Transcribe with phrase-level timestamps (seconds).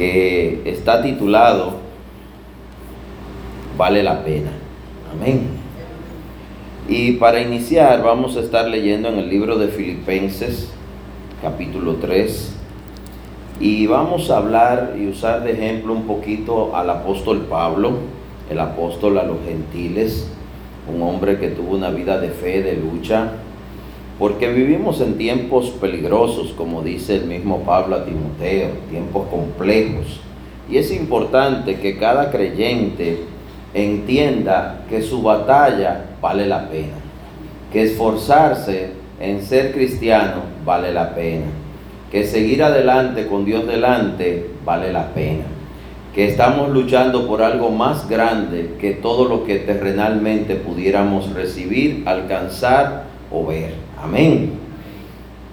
[0.00, 1.74] que está titulado
[3.76, 4.50] Vale la pena.
[5.12, 5.42] Amén.
[6.88, 10.70] Y para iniciar vamos a estar leyendo en el libro de Filipenses
[11.42, 12.54] capítulo 3
[13.60, 17.92] y vamos a hablar y usar de ejemplo un poquito al apóstol Pablo,
[18.50, 20.30] el apóstol a los gentiles,
[20.90, 23.32] un hombre que tuvo una vida de fe, de lucha,
[24.20, 30.20] porque vivimos en tiempos peligrosos, como dice el mismo Pablo a Timoteo, tiempos complejos.
[30.70, 33.18] Y es importante que cada creyente
[33.74, 36.94] entienda que su batalla vale la pena,
[37.72, 41.46] que esforzarse en ser cristiano vale la pena
[42.10, 45.44] que seguir adelante con Dios delante vale la pena,
[46.14, 53.04] que estamos luchando por algo más grande que todo lo que terrenalmente pudiéramos recibir, alcanzar
[53.30, 53.89] o ver.
[54.02, 54.52] Amén.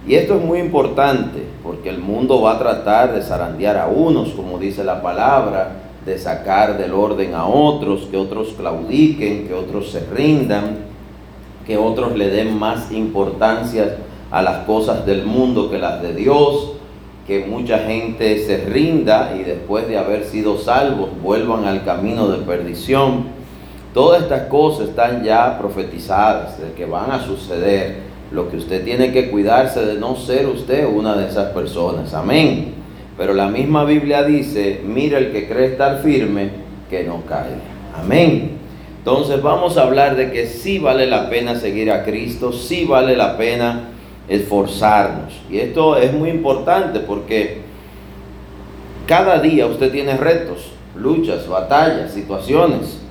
[0.07, 4.29] Y esto es muy importante porque el mundo va a tratar de zarandear a unos,
[4.29, 9.89] como dice la palabra, de sacar del orden a otros, que otros claudiquen, que otros
[9.91, 10.77] se rindan,
[11.65, 13.97] que otros le den más importancia
[14.31, 16.71] a las cosas del mundo que las de Dios,
[17.27, 22.37] que mucha gente se rinda y después de haber sido salvos vuelvan al camino de
[22.45, 23.25] perdición.
[23.93, 28.06] Todas estas cosas están ya profetizadas de que van a suceder.
[28.31, 32.13] Lo que usted tiene que cuidarse de no ser usted una de esas personas.
[32.13, 32.73] Amén.
[33.17, 36.49] Pero la misma Biblia dice, mira el que cree estar firme,
[36.89, 37.57] que no caiga.
[37.97, 38.57] Amén.
[38.99, 43.15] Entonces vamos a hablar de que sí vale la pena seguir a Cristo, sí vale
[43.15, 43.89] la pena
[44.27, 45.33] esforzarnos.
[45.49, 47.61] Y esto es muy importante porque
[49.07, 53.01] cada día usted tiene retos, luchas, batallas, situaciones.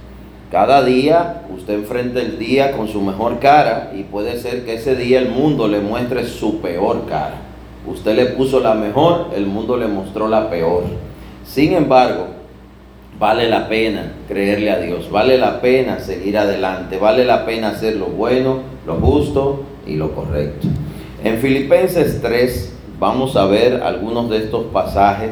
[0.50, 4.94] Cada día usted enfrenta el día con su mejor cara y puede ser que ese
[4.94, 7.34] día el mundo le muestre su peor cara.
[7.86, 10.84] Usted le puso la mejor, el mundo le mostró la peor.
[11.44, 12.28] Sin embargo,
[13.18, 17.96] vale la pena creerle a Dios, vale la pena seguir adelante, vale la pena hacer
[17.96, 20.68] lo bueno, lo justo y lo correcto.
[21.24, 25.30] En Filipenses 3 vamos a ver algunos de estos pasajes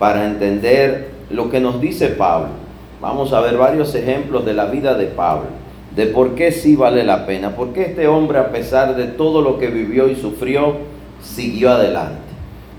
[0.00, 2.67] para entender lo que nos dice Pablo.
[3.00, 5.46] Vamos a ver varios ejemplos de la vida de Pablo,
[5.94, 9.40] de por qué sí vale la pena, por qué este hombre a pesar de todo
[9.40, 10.76] lo que vivió y sufrió,
[11.22, 12.18] siguió adelante.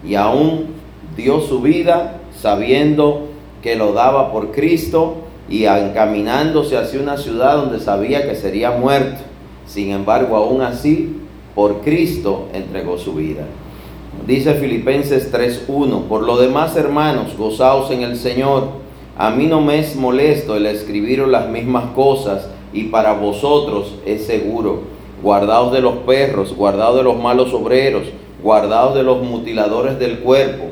[0.06, 0.68] Y aún
[1.16, 3.28] dio su vida sabiendo
[3.62, 5.16] que lo daba por Cristo
[5.50, 9.22] y encaminándose hacia una ciudad donde sabía que sería muerto.
[9.66, 11.18] Sin embargo, aún así
[11.56, 13.46] por Cristo entregó su vida.
[14.28, 18.88] Dice Filipenses 3.1, por lo demás hermanos, gozaos en el Señor.
[19.22, 24.25] A mí no me es molesto el escribiros las mismas cosas y para vosotros es
[24.25, 24.84] seguro.
[25.22, 28.03] Guardaos de los perros, guardaos de los malos obreros,
[28.41, 30.68] guardaos de los mutiladores del cuerpo,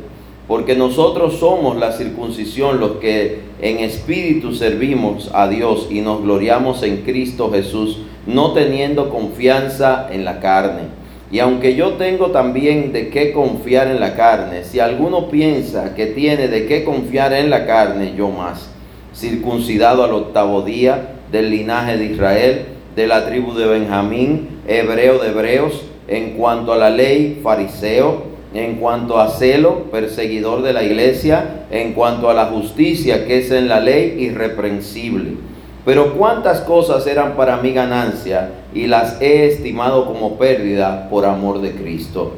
[0.47, 6.83] porque nosotros somos la circuncisión los que en espíritu servimos a Dios y nos gloriamos
[6.83, 7.97] en Cristo Jesús
[8.27, 10.83] no teniendo confianza en la carne.
[11.29, 16.07] Y aunque yo tengo también de qué confiar en la carne, si alguno piensa que
[16.07, 18.69] tiene de qué confiar en la carne, yo más,
[19.13, 22.65] circuncidado al octavo día del linaje de Israel,
[22.95, 28.23] de la tribu de Benjamín, hebreo de hebreos, en cuanto a la ley, fariseo,
[28.53, 33.51] en cuanto a celo, perseguidor de la iglesia, en cuanto a la justicia que es
[33.51, 35.33] en la ley, irreprensible
[35.87, 41.61] pero cuántas cosas eran para mi ganancia y las he estimado como pérdida por amor
[41.61, 42.33] de Cristo.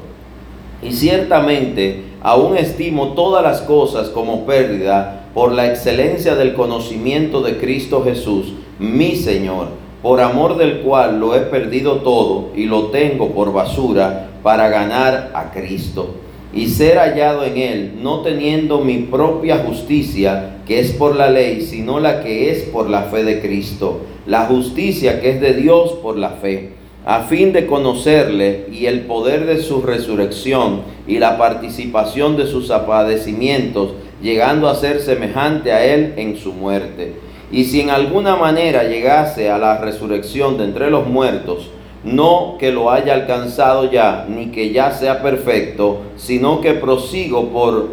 [0.84, 7.58] Y ciertamente aún estimo todas las cosas como pérdida por la excelencia del conocimiento de
[7.58, 9.70] Cristo Jesús, mi Señor,
[10.04, 15.32] por amor del cual lo he perdido todo y lo tengo por basura para ganar
[15.34, 21.16] a Cristo y ser hallado en él, no teniendo mi propia justicia, que es por
[21.16, 25.42] la ley, sino la que es por la fe de Cristo, la justicia que es
[25.42, 26.72] de Dios por la fe,
[27.06, 32.68] a fin de conocerle y el poder de su resurrección y la participación de sus
[32.70, 37.14] padecimientos, llegando a ser semejante a él en su muerte.
[37.52, 41.72] Y si en alguna manera llegase a la resurrección de entre los muertos,
[42.04, 47.90] no que lo haya alcanzado ya, ni que ya sea perfecto, sino que prosigo por,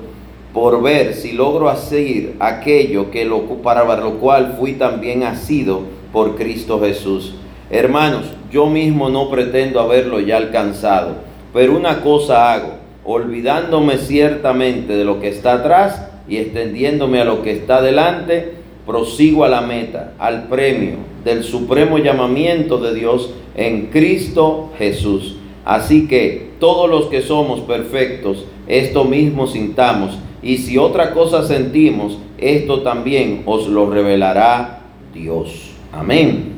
[0.52, 5.82] por ver si logro hacer aquello que lo, para lo cual fui también asido
[6.12, 7.34] por Cristo Jesús.
[7.68, 11.16] Hermanos, yo mismo no pretendo haberlo ya alcanzado,
[11.52, 12.74] pero una cosa hago,
[13.04, 18.54] olvidándome ciertamente de lo que está atrás y extendiéndome a lo que está delante,
[18.86, 20.94] prosigo a la meta, al premio
[21.24, 25.36] del supremo llamamiento de Dios en Cristo Jesús.
[25.64, 32.18] Así que todos los que somos perfectos, esto mismo sintamos y si otra cosa sentimos,
[32.38, 34.82] esto también os lo revelará
[35.12, 35.72] Dios.
[35.92, 36.52] Amén.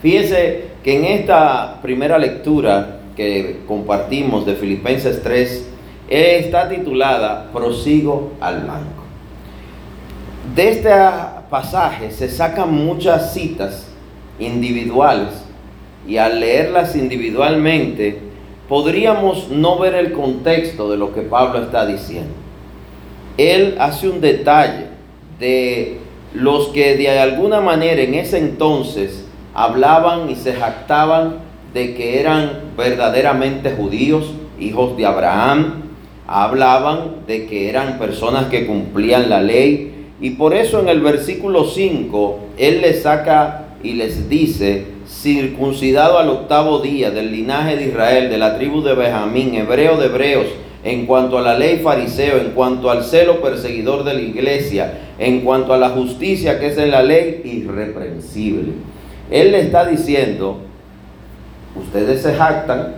[0.00, 5.68] Fíjese que en esta primera lectura que compartimos de Filipenses 3,
[6.08, 9.02] está titulada Prosigo al blanco.
[10.54, 10.90] De este
[11.50, 13.88] pasaje se sacan muchas citas
[14.38, 15.47] individuales
[16.08, 18.18] y al leerlas individualmente
[18.68, 22.32] podríamos no ver el contexto de lo que Pablo está diciendo.
[23.36, 24.86] Él hace un detalle
[25.38, 25.98] de
[26.34, 29.24] los que de alguna manera en ese entonces
[29.54, 31.36] hablaban y se jactaban
[31.74, 35.82] de que eran verdaderamente judíos, hijos de Abraham,
[36.26, 41.64] hablaban de que eran personas que cumplían la ley y por eso en el versículo
[41.64, 48.30] 5 él les saca y les dice, circuncidado al octavo día del linaje de Israel,
[48.30, 50.46] de la tribu de Benjamín, hebreo de hebreos,
[50.84, 55.40] en cuanto a la ley fariseo, en cuanto al celo perseguidor de la iglesia, en
[55.40, 58.74] cuanto a la justicia que es en la ley, irreprensible.
[59.28, 60.58] Él le está diciendo,
[61.74, 62.94] ustedes se jactan,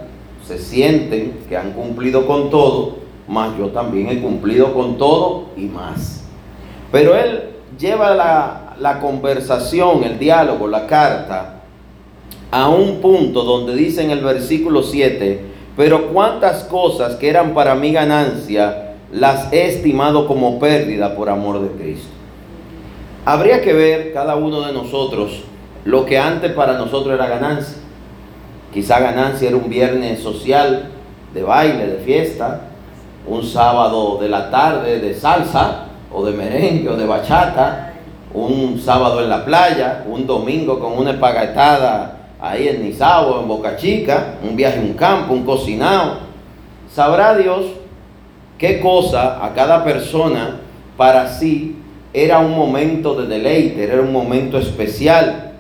[0.47, 5.63] se sienten que han cumplido con todo, mas yo también he cumplido con todo y
[5.63, 6.25] más.
[6.93, 7.45] Pero él
[7.79, 11.60] lleva la, la conversación, el diálogo, la carta,
[12.51, 15.41] a un punto donde dice en el versículo 7,
[15.77, 21.61] pero cuántas cosas que eran para mi ganancia, las he estimado como pérdida por amor
[21.61, 22.09] de Cristo.
[23.25, 25.43] Habría que ver cada uno de nosotros
[25.85, 27.77] lo que antes para nosotros era ganancia.
[28.73, 30.91] Quizá ganancia era un viernes social,
[31.33, 32.63] de baile, de fiesta,
[33.27, 37.95] un sábado de la tarde de salsa o de merengue o de bachata,
[38.35, 43.77] un sábado en la playa, un domingo con una espagatada ahí en Nizao, en Boca
[43.77, 46.19] Chica, un viaje a un campo, un cocinado.
[46.93, 47.67] Sabrá Dios
[48.59, 50.61] qué cosa a cada persona
[50.97, 51.77] para sí
[52.13, 55.53] era un momento de deleite, era un momento especial,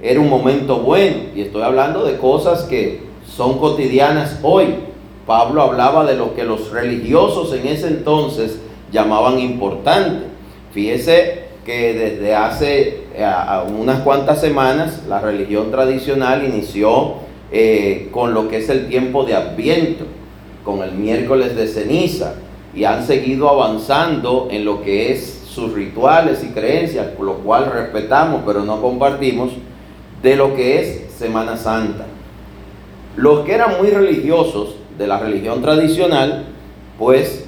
[0.00, 1.16] era un momento bueno.
[1.34, 4.74] Y estoy hablando de cosas que son cotidianas hoy.
[5.26, 8.60] Pablo hablaba de lo que los religiosos en ese entonces
[8.92, 10.26] llamaban importante.
[10.72, 17.14] Fíjese que desde hace eh, unas cuantas semanas la religión tradicional inició
[17.52, 20.04] eh, con lo que es el tiempo de Adviento,
[20.64, 22.34] con el miércoles de ceniza,
[22.74, 28.42] y han seguido avanzando en lo que es sus rituales y creencias, lo cual respetamos
[28.46, 29.50] pero no compartimos,
[30.22, 32.06] de lo que es Semana Santa.
[33.16, 36.44] Los que eran muy religiosos de la religión tradicional,
[36.98, 37.46] pues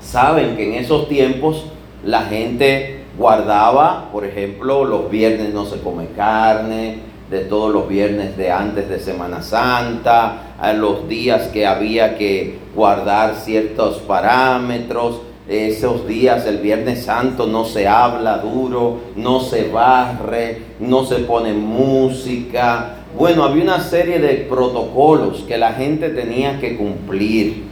[0.00, 1.66] saben que en esos tiempos
[2.04, 8.36] la gente guardaba, por ejemplo, los viernes no se come carne, de todos los viernes
[8.36, 16.44] de antes de Semana Santa, los días que había que guardar ciertos parámetros, esos días,
[16.46, 22.96] el Viernes Santo, no se habla duro, no se barre, no se pone música.
[23.16, 27.65] Bueno, había una serie de protocolos que la gente tenía que cumplir.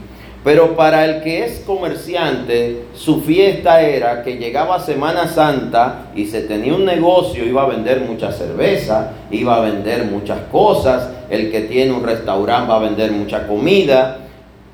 [0.45, 6.41] Pero para el que es comerciante, su fiesta era que llegaba Semana Santa y se
[6.41, 11.61] tenía un negocio, iba a vender mucha cerveza, iba a vender muchas cosas, el que
[11.61, 14.19] tiene un restaurante va a vender mucha comida.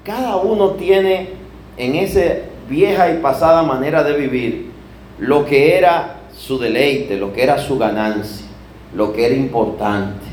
[0.03, 1.29] Cada uno tiene
[1.77, 2.19] en esa
[2.67, 4.71] vieja y pasada manera de vivir
[5.19, 8.45] lo que era su deleite, lo que era su ganancia,
[8.93, 10.25] lo que era importante.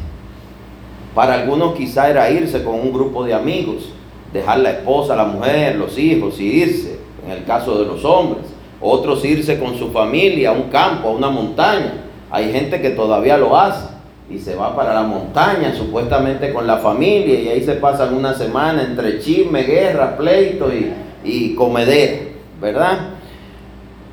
[1.14, 3.92] Para algunos quizá era irse con un grupo de amigos
[4.32, 8.44] dejar la esposa, la mujer, los hijos y irse, en el caso de los hombres.
[8.80, 12.04] Otros irse con su familia a un campo, a una montaña.
[12.30, 13.88] Hay gente que todavía lo hace
[14.30, 18.34] y se va para la montaña supuestamente con la familia y ahí se pasan una
[18.34, 20.92] semana entre chisme, guerra, pleito y,
[21.24, 22.28] y comedero,
[22.60, 22.98] ¿verdad?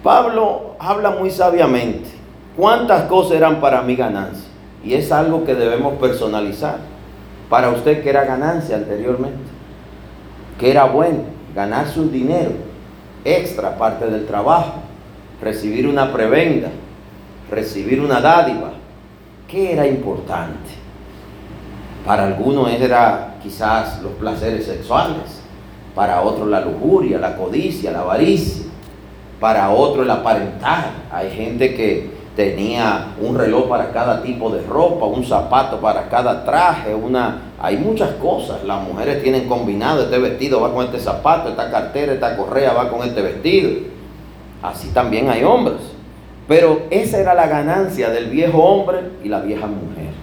[0.01, 2.09] Pablo habla muy sabiamente.
[2.55, 4.47] ¿Cuántas cosas eran para mi ganancia?
[4.83, 6.77] Y es algo que debemos personalizar.
[7.49, 9.54] Para usted que era ganancia anteriormente
[10.59, 12.51] que era bueno, ganarse un dinero
[13.23, 14.75] extra, parte del trabajo,
[15.41, 16.69] recibir una prebenda,
[17.49, 18.71] recibir una dádiva,
[19.47, 20.71] ¿qué era importante?
[22.05, 25.41] Para algunos era quizás los placeres sexuales,
[25.95, 28.65] para otros la lujuria, la codicia, la avaricia,
[29.39, 30.91] para otros el aparentar.
[31.11, 36.43] Hay gente que tenía un reloj para cada tipo de ropa, un zapato para cada
[36.43, 38.63] traje, una hay muchas cosas.
[38.63, 42.89] Las mujeres tienen combinado este vestido va con este zapato, esta cartera, esta correa va
[42.89, 43.71] con este vestido.
[44.61, 45.77] Así también hay hombres.
[46.47, 50.13] Pero esa era la ganancia del viejo hombre y la vieja mujer.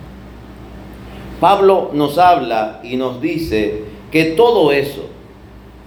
[1.40, 5.08] Pablo nos habla y nos dice que todo eso,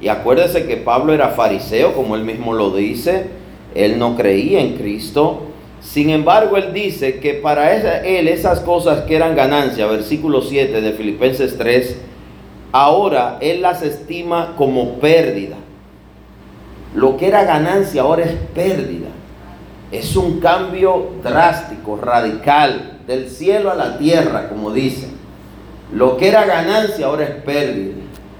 [0.01, 3.29] Y acuérdese que Pablo era fariseo, como él mismo lo dice,
[3.74, 5.44] él no creía en Cristo.
[5.86, 7.74] Sin embargo, él dice que para
[8.04, 11.96] él esas cosas que eran ganancia, versículo 7 de Filipenses 3,
[12.72, 15.58] ahora él las estima como pérdida.
[16.96, 19.10] Lo que era ganancia ahora es pérdida.
[19.92, 25.12] Es un cambio drástico, radical, del cielo a la tierra, como dicen.
[25.94, 27.94] Lo que era ganancia ahora es pérdida.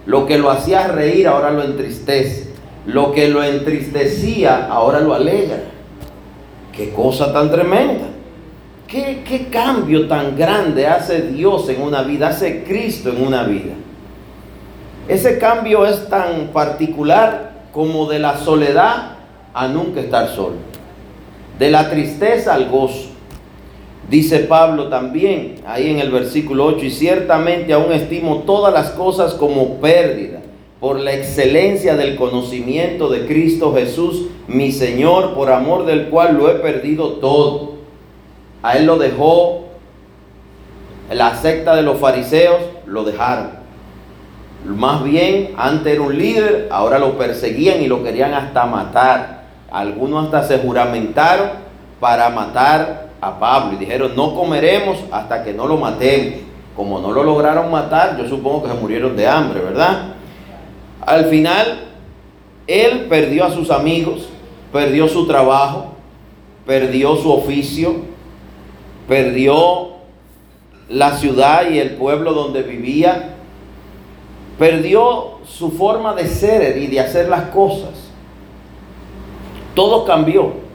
[0.08, 2.50] Lo que lo hacía reír ahora lo entristece.
[2.88, 5.75] Lo que lo entristecía ahora lo alegra.
[6.76, 8.06] Qué cosa tan tremenda.
[8.88, 13.74] ¿Qué, ¿Qué, cambio tan grande hace Dios en una vida, hace Cristo en una vida?
[15.08, 19.16] Ese cambio es tan particular como de la soledad
[19.54, 20.56] a nunca estar solo.
[21.58, 23.10] De la tristeza al gozo.
[24.10, 29.34] Dice Pablo también, ahí en el versículo 8, y ciertamente aún estimo todas las cosas
[29.34, 30.35] como pérdida
[30.86, 36.48] por la excelencia del conocimiento de Cristo Jesús, mi Señor, por amor del cual lo
[36.48, 37.72] he perdido todo.
[38.62, 39.66] A él lo dejó
[41.12, 43.48] la secta de los fariseos, lo dejaron.
[44.64, 49.46] Más bien, antes era un líder, ahora lo perseguían y lo querían hasta matar.
[49.72, 51.50] Algunos hasta se juramentaron
[52.00, 56.42] para matar a Pablo y dijeron, no comeremos hasta que no lo matemos.
[56.76, 60.15] Como no lo lograron matar, yo supongo que se murieron de hambre, ¿verdad?
[61.02, 61.86] Al final,
[62.68, 64.30] él perdió a sus amigos,
[64.72, 65.94] perdió su trabajo,
[66.66, 67.96] perdió su oficio,
[69.08, 69.96] perdió
[70.90, 73.36] la ciudad y el pueblo donde vivía,
[74.58, 77.92] perdió su forma de ser y de hacer las cosas.
[79.74, 80.66] Todo cambió.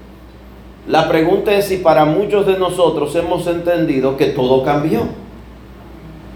[0.86, 5.02] La pregunta es si para muchos de nosotros hemos entendido que todo cambió,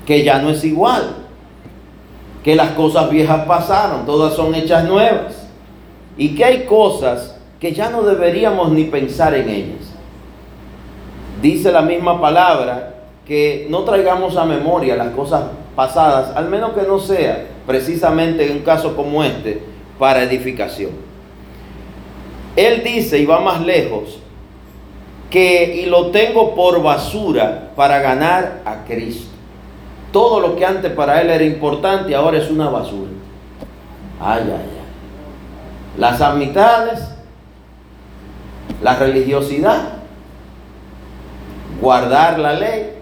[0.07, 1.24] que ya no es igual,
[2.45, 5.49] que las cosas viejas pasaron, todas son hechas nuevas
[6.19, 9.95] y que hay cosas que ya no deberíamos ni pensar en ellas.
[11.41, 12.97] Dice la misma palabra
[13.27, 18.59] que no traigamos a memoria las cosas pasadas, al menos que no sea precisamente en
[18.59, 19.63] un caso como este,
[19.99, 20.91] para edificación.
[22.57, 24.19] Él dice, y va más lejos,
[25.31, 29.34] que y lo tengo por basura para ganar a Cristo.
[30.15, 33.11] Todo lo que antes para él era importante ahora es una basura.
[34.21, 35.99] Ay, ay, ay.
[35.99, 37.01] Las amistades,
[38.81, 39.95] la religiosidad,
[41.81, 42.93] guardar la ley,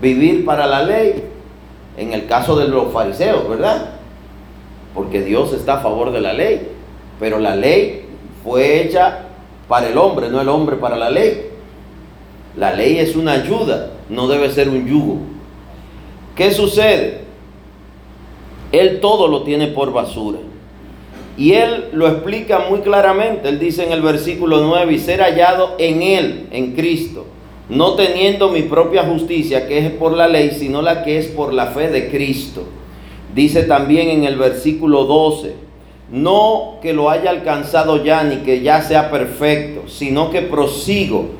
[0.00, 1.24] vivir para la ley,
[1.96, 3.90] en el caso de los fariseos, ¿verdad?
[4.94, 6.68] Porque Dios está a favor de la ley,
[7.18, 8.06] pero la ley
[8.44, 9.22] fue hecha
[9.66, 11.50] para el hombre, no el hombre para la ley.
[12.56, 15.32] La ley es una ayuda, no debe ser un yugo.
[16.36, 17.22] ¿Qué sucede?
[18.72, 20.38] Él todo lo tiene por basura.
[21.36, 23.48] Y él lo explica muy claramente.
[23.48, 27.26] Él dice en el versículo 9, y ser hallado en él, en Cristo,
[27.68, 31.52] no teniendo mi propia justicia, que es por la ley, sino la que es por
[31.52, 32.64] la fe de Cristo.
[33.34, 35.54] Dice también en el versículo 12,
[36.10, 41.30] no que lo haya alcanzado ya ni que ya sea perfecto, sino que prosigo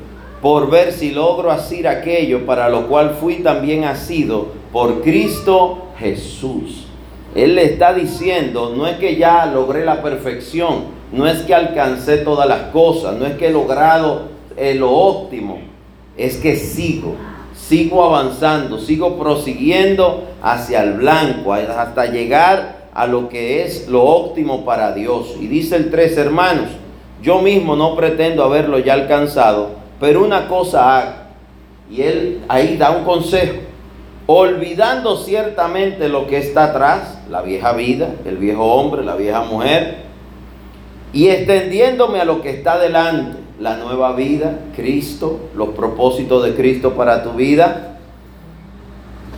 [0.41, 6.87] por ver si logro asir aquello para lo cual fui también asido por Cristo Jesús.
[7.35, 12.17] Él le está diciendo, no es que ya logré la perfección, no es que alcancé
[12.17, 14.23] todas las cosas, no es que he logrado
[14.57, 15.59] eh, lo óptimo,
[16.17, 17.15] es que sigo,
[17.55, 24.65] sigo avanzando, sigo prosiguiendo hacia el blanco, hasta llegar a lo que es lo óptimo
[24.65, 25.35] para Dios.
[25.39, 26.69] Y dice el tres hermanos,
[27.21, 31.23] yo mismo no pretendo haberlo ya alcanzado, pero una cosa hago.
[31.89, 33.55] Y él ahí da un consejo,
[34.25, 40.03] olvidando ciertamente lo que está atrás, la vieja vida, el viejo hombre, la vieja mujer,
[41.11, 46.95] y extendiéndome a lo que está delante, la nueva vida, Cristo, los propósitos de Cristo
[46.95, 47.97] para tu vida.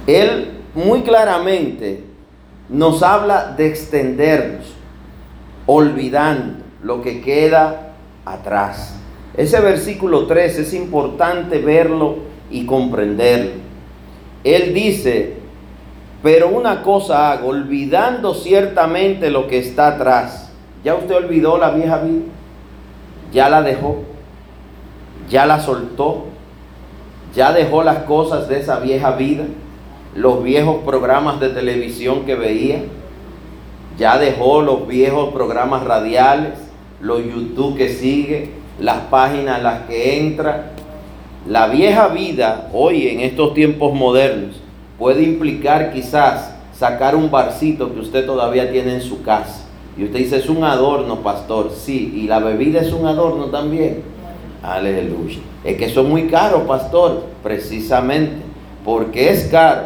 [0.07, 2.03] Él muy claramente
[2.69, 4.65] nos habla de extendernos,
[5.65, 8.95] olvidando lo que queda atrás.
[9.35, 12.17] Ese versículo 3 es importante verlo
[12.49, 13.64] y comprenderlo.
[14.45, 15.33] Él dice,
[16.23, 20.53] pero una cosa hago, olvidando ciertamente lo que está atrás.
[20.85, 22.23] ¿Ya usted olvidó la vieja vida?
[23.33, 24.03] ¿Ya la dejó?
[25.29, 26.27] ¿Ya la soltó?
[27.35, 29.43] ¿Ya dejó las cosas de esa vieja vida?
[30.15, 32.83] los viejos programas de televisión que veía,
[33.97, 36.53] ya dejó los viejos programas radiales,
[37.01, 40.71] los YouTube que sigue, las páginas a las que entra.
[41.47, 44.55] La vieja vida hoy en estos tiempos modernos
[44.97, 49.63] puede implicar quizás sacar un barcito que usted todavía tiene en su casa
[49.95, 51.71] Y usted dice, es un adorno, pastor.
[51.71, 54.01] Sí, y la bebida es un adorno también.
[54.63, 55.37] Aleluya.
[55.63, 57.25] Es que son muy caros, pastor.
[57.43, 58.37] Precisamente.
[58.83, 59.83] Porque es caro,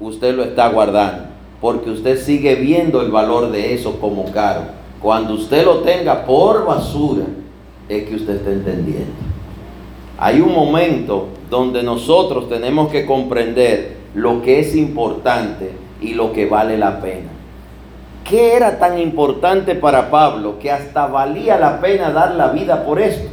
[0.00, 1.24] usted lo está guardando.
[1.60, 4.62] Porque usted sigue viendo el valor de eso como caro.
[5.00, 7.26] Cuando usted lo tenga por basura,
[7.88, 9.31] es que usted está entendiendo.
[10.24, 16.46] Hay un momento donde nosotros tenemos que comprender lo que es importante y lo que
[16.46, 17.28] vale la pena.
[18.22, 23.00] ¿Qué era tan importante para Pablo que hasta valía la pena dar la vida por
[23.00, 23.28] esto?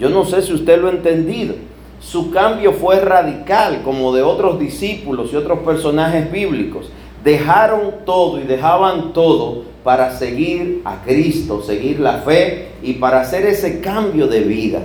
[0.00, 1.54] Yo no sé si usted lo ha entendido.
[2.00, 6.90] Su cambio fue radical, como de otros discípulos y otros personajes bíblicos.
[7.22, 13.46] Dejaron todo y dejaban todo para seguir a Cristo, seguir la fe y para hacer
[13.46, 14.80] ese cambio de vida,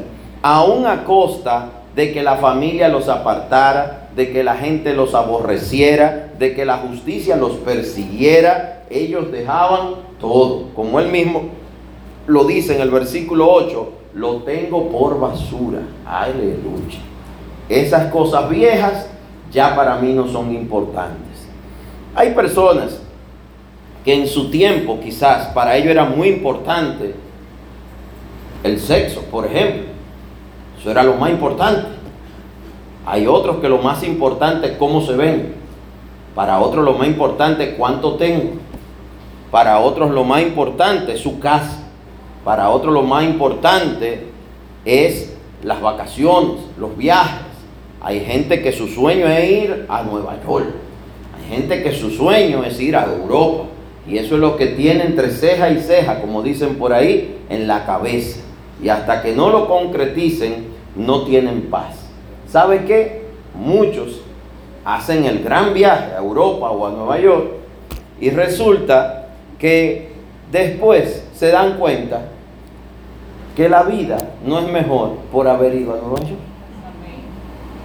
[0.48, 6.32] aún a costa de que la familia los apartara, de que la gente los aborreciera,
[6.40, 8.86] de que la justicia los persiguiera.
[8.90, 11.50] Ellos dejaban todo, como él mismo
[12.28, 15.80] lo dice en el versículo 8, lo tengo por basura.
[16.06, 17.00] Aleluya.
[17.68, 19.08] Esas cosas viejas
[19.52, 21.48] ya para mí no son importantes.
[22.16, 23.02] Hay personas
[24.06, 27.14] que en su tiempo quizás para ellos era muy importante
[28.64, 29.97] el sexo, por ejemplo.
[30.88, 31.86] Eso era lo más importante.
[33.06, 35.56] Hay otros que lo más importante es cómo se ven.
[36.34, 38.52] Para otros lo más importante es cuánto tengo.
[39.52, 41.90] Para otros lo más importante es su casa.
[42.46, 44.28] Para otros lo más importante
[44.86, 47.42] es las vacaciones, los viajes.
[48.00, 50.68] Hay gente que su sueño es ir a Nueva York.
[51.38, 53.66] Hay gente que su sueño es ir a Europa.
[54.08, 57.68] Y eso es lo que tiene entre ceja y ceja, como dicen por ahí, en
[57.68, 58.40] la cabeza.
[58.82, 60.67] Y hasta que no lo concreticen,
[60.98, 61.96] no tienen paz.
[62.48, 63.28] ¿Sabe qué?
[63.56, 64.22] Muchos
[64.84, 67.48] hacen el gran viaje a Europa o a Nueva York
[68.20, 69.28] y resulta
[69.60, 70.12] que
[70.52, 72.22] después se dan cuenta
[73.56, 76.40] que la vida no es mejor por haber ido a Nueva York.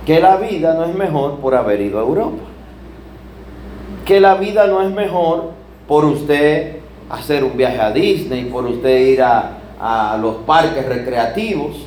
[0.07, 2.42] Que la vida no es mejor por haber ido a Europa.
[4.05, 5.53] Que la vida no es mejor
[5.87, 6.77] por usted
[7.09, 11.87] hacer un viaje a Disney, por usted ir a, a los parques recreativos,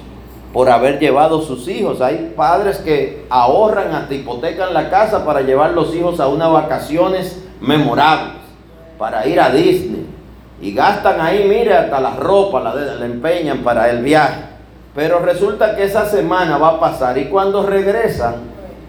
[0.56, 2.00] por haber llevado sus hijos.
[2.00, 7.44] Hay padres que ahorran hasta hipotecan la casa para llevar los hijos a unas vacaciones
[7.60, 8.38] memorables,
[8.98, 10.06] para ir a Disney.
[10.62, 14.44] Y gastan ahí, mire, hasta la ropa la, la empeñan para el viaje.
[14.96, 18.36] Pero resulta que esa semana va a pasar y cuando regresan,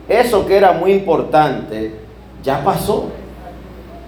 [0.08, 1.96] eso que era muy importante,
[2.44, 3.06] ya pasó.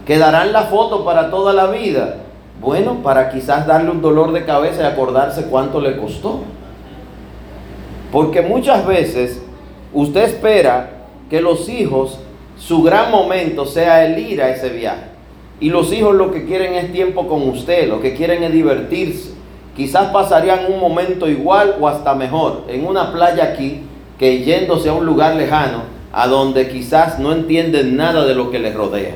[0.06, 2.18] Quedarán la foto para toda la vida.
[2.60, 6.44] Bueno, para quizás darle un dolor de cabeza y acordarse cuánto le costó.
[8.12, 9.42] Porque muchas veces
[9.92, 10.90] usted espera
[11.28, 12.18] que los hijos,
[12.58, 15.04] su gran momento sea el ir a ese viaje.
[15.60, 19.32] Y los hijos lo que quieren es tiempo con usted, lo que quieren es divertirse.
[19.76, 23.82] Quizás pasarían un momento igual o hasta mejor en una playa aquí
[24.18, 28.58] que yéndose a un lugar lejano a donde quizás no entienden nada de lo que
[28.58, 29.14] les rodea.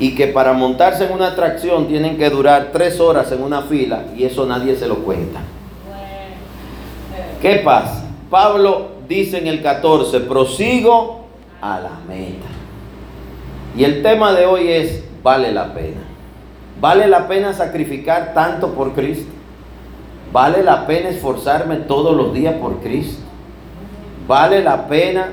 [0.00, 4.04] Y que para montarse en una atracción tienen que durar tres horas en una fila
[4.16, 5.40] y eso nadie se lo cuenta.
[7.40, 8.04] ¿Qué pasa?
[8.30, 11.26] Pablo dice en el 14, prosigo
[11.60, 12.46] a la meta.
[13.76, 16.00] Y el tema de hoy es, vale la pena.
[16.80, 19.30] ¿Vale la pena sacrificar tanto por Cristo?
[20.32, 23.22] ¿Vale la pena esforzarme todos los días por Cristo?
[24.26, 25.30] ¿Vale la pena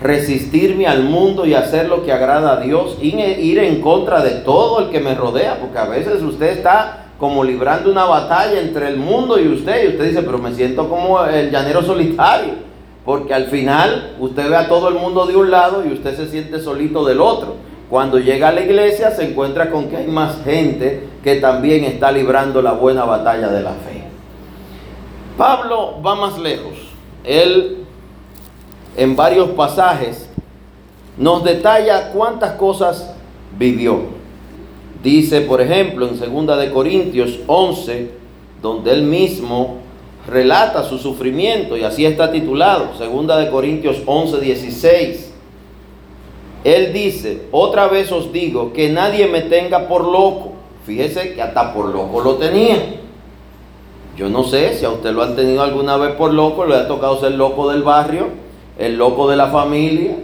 [0.00, 2.98] resistirme al mundo y hacer lo que agrada a Dios?
[3.02, 7.44] Ir en contra de todo el que me rodea, porque a veces usted está como
[7.44, 9.84] librando una batalla entre el mundo y usted.
[9.84, 12.54] Y usted dice, pero me siento como el llanero solitario.
[13.04, 16.28] Porque al final usted ve a todo el mundo de un lado y usted se
[16.28, 17.56] siente solito del otro.
[17.90, 22.10] Cuando llega a la iglesia se encuentra con que hay más gente que también está
[22.10, 24.04] librando la buena batalla de la fe.
[25.36, 26.72] Pablo va más lejos.
[27.24, 27.84] Él
[28.96, 30.28] en varios pasajes
[31.18, 33.14] nos detalla cuántas cosas
[33.58, 34.13] vivió.
[35.04, 38.10] Dice, por ejemplo, en 2 de Corintios 11,
[38.62, 39.76] donde él mismo
[40.26, 45.32] relata su sufrimiento y así está titulado, 2 de Corintios 11, 16.
[46.64, 50.52] Él dice, otra vez os digo que nadie me tenga por loco.
[50.86, 52.78] Fíjese que hasta por loco lo tenía.
[54.16, 56.88] Yo no sé si a usted lo han tenido alguna vez por loco, le ha
[56.88, 58.28] tocado ser loco del barrio,
[58.78, 60.16] el loco de la familia,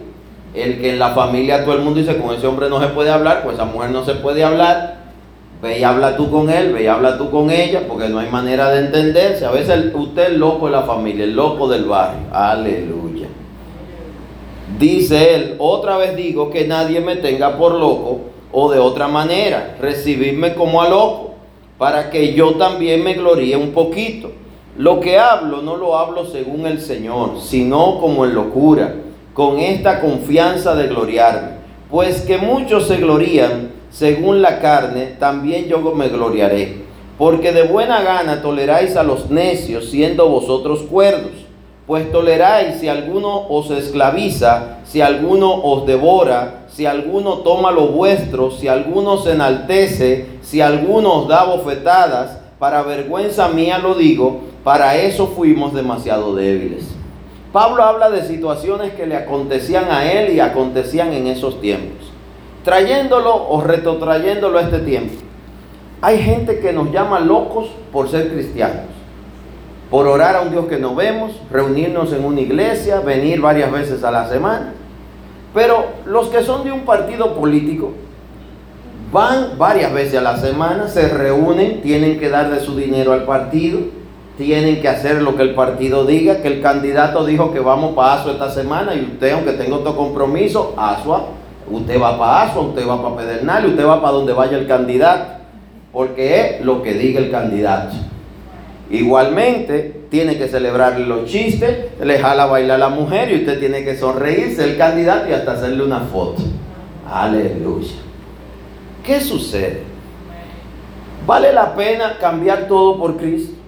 [0.55, 3.11] el que en la familia todo el mundo dice, con ese hombre no se puede
[3.11, 4.97] hablar, con esa mujer no se puede hablar,
[5.63, 8.29] ve y habla tú con él, ve y habla tú con ella, porque no hay
[8.29, 9.47] manera de entenderse.
[9.47, 12.23] A veces usted es loco de la familia, el loco del barrio.
[12.33, 13.29] Aleluya.
[14.79, 18.21] Dice él, otra vez digo que nadie me tenga por loco,
[18.53, 21.35] o de otra manera, recibidme como a loco,
[21.79, 24.33] para que yo también me gloríe un poquito.
[24.77, 28.95] Lo que hablo no lo hablo según el Señor, sino como en locura,
[29.35, 31.61] con esta confianza de gloriarme.
[31.91, 36.83] Pues que muchos se glorían según la carne, también yo me gloriaré.
[37.19, 41.33] Porque de buena gana toleráis a los necios, siendo vosotros cuerdos.
[41.87, 48.53] Pues toleráis si alguno os esclaviza, si alguno os devora, si alguno toma lo vuestro,
[48.53, 54.97] si alguno se enaltece, si alguno os da bofetadas, para vergüenza mía lo digo, para
[54.97, 57.00] eso fuimos demasiado débiles.
[57.53, 62.13] Pablo habla de situaciones que le acontecían a él y acontecían en esos tiempos.
[62.65, 65.15] Trayéndolo o retrotrayéndolo a este tiempo.
[66.01, 68.87] Hay gente que nos llama locos por ser cristianos,
[69.91, 74.05] por orar a un Dios que no vemos, reunirnos en una iglesia, venir varias veces
[74.05, 74.73] a la semana.
[75.53, 77.93] Pero los que son de un partido político
[79.13, 83.25] van varias veces a la semana, se reúnen, tienen que dar de su dinero al
[83.25, 83.81] partido,
[84.41, 88.15] tienen que hacer lo que el partido diga, que el candidato dijo que vamos para
[88.15, 91.29] ASO esta semana y usted, aunque tenga otro compromiso, ASO,
[91.71, 95.33] usted va para ASO, usted va para Pedernal, usted va para donde vaya el candidato,
[95.93, 97.95] porque es lo que diga el candidato.
[98.91, 103.85] Igualmente, tiene que celebrarle los chistes, le jala bailar a la mujer y usted tiene
[103.85, 106.41] que sonreírse el candidato y hasta hacerle una foto.
[107.13, 107.93] Aleluya.
[109.05, 109.83] ¿Qué sucede?
[111.27, 113.60] ¿Vale la pena cambiar todo por Cristo?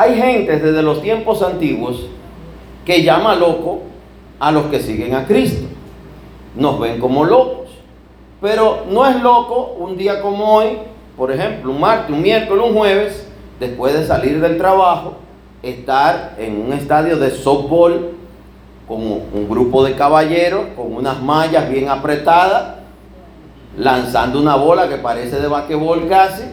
[0.00, 2.06] Hay gente desde los tiempos antiguos
[2.86, 3.80] que llama loco
[4.38, 5.66] a los que siguen a Cristo.
[6.56, 7.68] Nos ven como locos.
[8.40, 10.78] Pero no es loco un día como hoy,
[11.18, 15.16] por ejemplo, un martes, un miércoles, un jueves, después de salir del trabajo,
[15.62, 18.12] estar en un estadio de softball
[18.88, 22.76] con un grupo de caballeros, con unas mallas bien apretadas,
[23.76, 26.44] lanzando una bola que parece de basquetbol casi,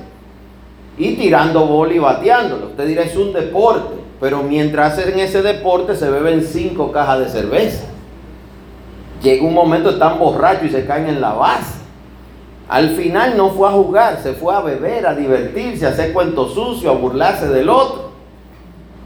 [0.97, 2.67] y tirando bola y bateándolo.
[2.67, 7.29] Usted dirá, es un deporte, pero mientras hacen ese deporte se beben cinco cajas de
[7.29, 7.85] cerveza.
[9.21, 11.77] Llega un momento, están borrachos y se caen en la base.
[12.69, 16.53] Al final no fue a jugar, se fue a beber, a divertirse, a hacer cuentos
[16.53, 18.11] sucios, a burlarse del otro.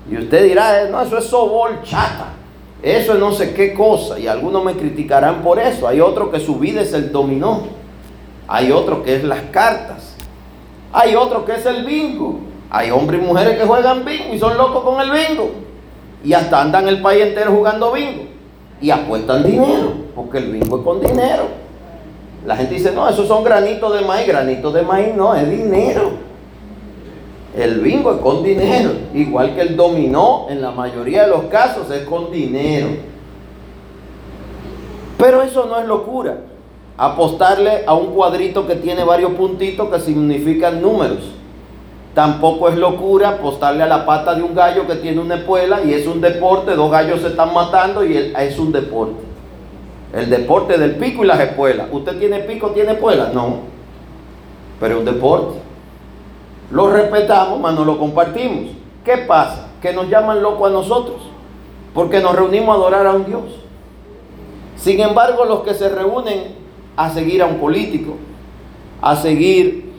[0.10, 2.34] Y usted dirá, eh, no, eso es sobol chata.
[2.82, 4.17] Eso es no sé qué cosa.
[4.17, 5.88] Y algunos me criticarán por eso.
[5.88, 7.67] Hay otro que su vida es el dominó.
[8.47, 10.11] Hay otro que es las cartas.
[10.93, 12.39] Hay otro que es el bingo.
[12.69, 15.49] Hay hombres y mujeres que juegan bingo y son locos con el bingo.
[16.23, 18.23] Y hasta andan el país entero jugando bingo.
[18.80, 21.43] Y apuestan dinero, porque el bingo es con dinero.
[22.45, 24.27] La gente dice, no, esos son granitos de maíz.
[24.27, 26.12] Granitos de maíz no, es dinero.
[27.56, 28.91] El bingo es con dinero.
[29.13, 32.88] Igual que el dominó, en la mayoría de los casos es con dinero.
[35.17, 36.38] Pero eso no es locura.
[36.97, 41.19] Apostarle a un cuadrito que tiene varios puntitos que significan números.
[42.13, 45.93] Tampoco es locura apostarle a la pata de un gallo que tiene una espuela y
[45.93, 49.23] es un deporte, dos gallos se están matando y es un deporte.
[50.13, 51.88] El deporte del pico y las espuelas.
[51.89, 53.34] ¿Usted tiene pico, tiene espuelas?
[53.34, 53.60] No.
[54.80, 55.60] Pero es un deporte.
[56.71, 58.71] Lo respetamos, mas no lo compartimos.
[59.06, 59.67] ¿Qué pasa?
[59.82, 61.17] Que nos llaman locos a nosotros.
[61.93, 63.43] Porque nos reunimos a adorar a un Dios.
[64.75, 66.61] Sin embargo, los que se reúnen
[66.95, 68.15] a seguir a un político,
[69.01, 69.91] a seguir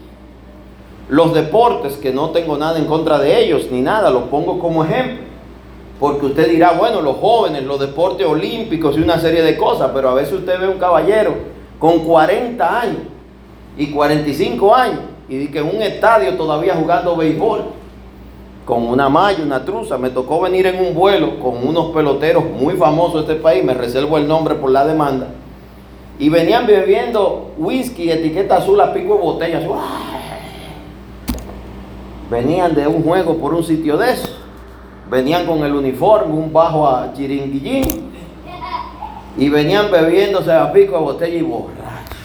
[1.09, 4.85] los deportes, que no tengo nada en contra de ellos, ni nada, los pongo como
[4.85, 5.33] ejemplo
[6.03, 10.09] porque usted dirá, bueno, los jóvenes, los deportes olímpicos y una serie de cosas, pero
[10.09, 11.33] a veces usted ve un caballero
[11.79, 13.03] con 40 años
[13.79, 17.67] y 45 años y que en un estadio todavía jugando béisbol,
[18.65, 19.97] con una malla, una truza.
[19.97, 23.73] Me tocó venir en un vuelo con unos peloteros muy famosos de este país, me
[23.73, 25.29] reservo el nombre por la demanda.
[26.19, 29.65] Y venían bebiendo whisky, etiqueta azul a pico de botellas.
[32.31, 34.43] Venían de un juego por un sitio de eso
[35.13, 38.11] venían con el uniforme, un bajo a chiringuillín,
[39.37, 42.17] y venían bebiéndose a pico de botella y borrachos.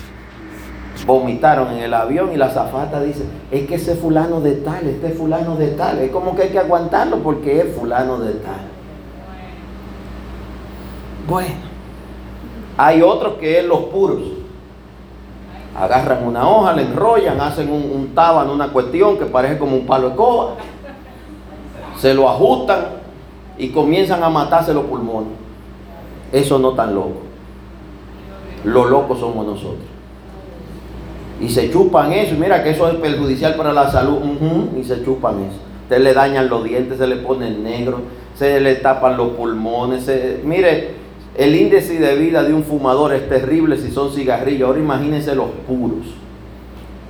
[1.05, 5.09] Vomitaron en el avión y la zafata dice, es que ese fulano de tal, este
[5.09, 8.61] fulano de tal, es como que hay que aguantarlo porque es fulano de tal.
[11.27, 11.55] Bueno,
[12.77, 14.19] hay otros que es los puros.
[15.75, 19.85] Agarran una hoja, le enrollan, hacen un, un tábano, una cuestión que parece como un
[19.85, 20.55] palo de coba
[21.97, 22.79] se lo ajustan
[23.57, 25.33] y comienzan a matarse los pulmones.
[26.31, 27.21] Eso no tan loco.
[28.63, 29.85] Los locos somos nosotros.
[31.39, 34.19] Y se chupan eso, mira que eso es perjudicial para la salud,
[34.75, 35.59] y se chupan eso.
[35.87, 38.01] Se le dañan los dientes, se le ponen negro,
[38.35, 40.09] se le tapan los pulmones.
[40.43, 40.95] mire,
[41.37, 44.67] el índice de vida de un fumador es terrible si son cigarrillos.
[44.67, 46.07] Ahora imagínense los puros.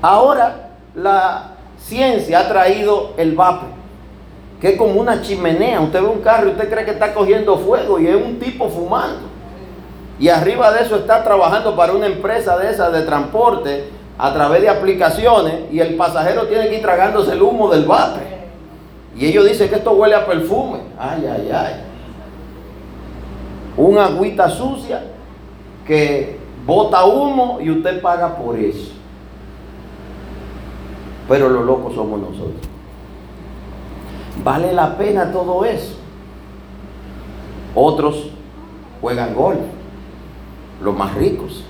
[0.01, 3.69] Ahora la ciencia ha traído el vapor,
[4.59, 5.79] que es como una chimenea.
[5.79, 8.67] Usted ve un carro y usted cree que está cogiendo fuego y es un tipo
[8.67, 9.29] fumando.
[10.19, 13.85] Y arriba de eso está trabajando para una empresa de esas de transporte
[14.17, 18.23] a través de aplicaciones y el pasajero tiene que ir tragándose el humo del vapor.
[19.15, 20.79] Y ellos dicen que esto huele a perfume.
[20.99, 21.86] Ay, ay, ay.
[23.77, 25.03] Un agüita sucia
[25.85, 28.91] que bota humo y usted paga por eso.
[31.29, 32.61] Pero los locos somos nosotros.
[34.43, 35.95] ¿Vale la pena todo eso?
[37.75, 38.29] Otros
[39.01, 39.59] juegan golf,
[40.81, 41.63] los más ricos.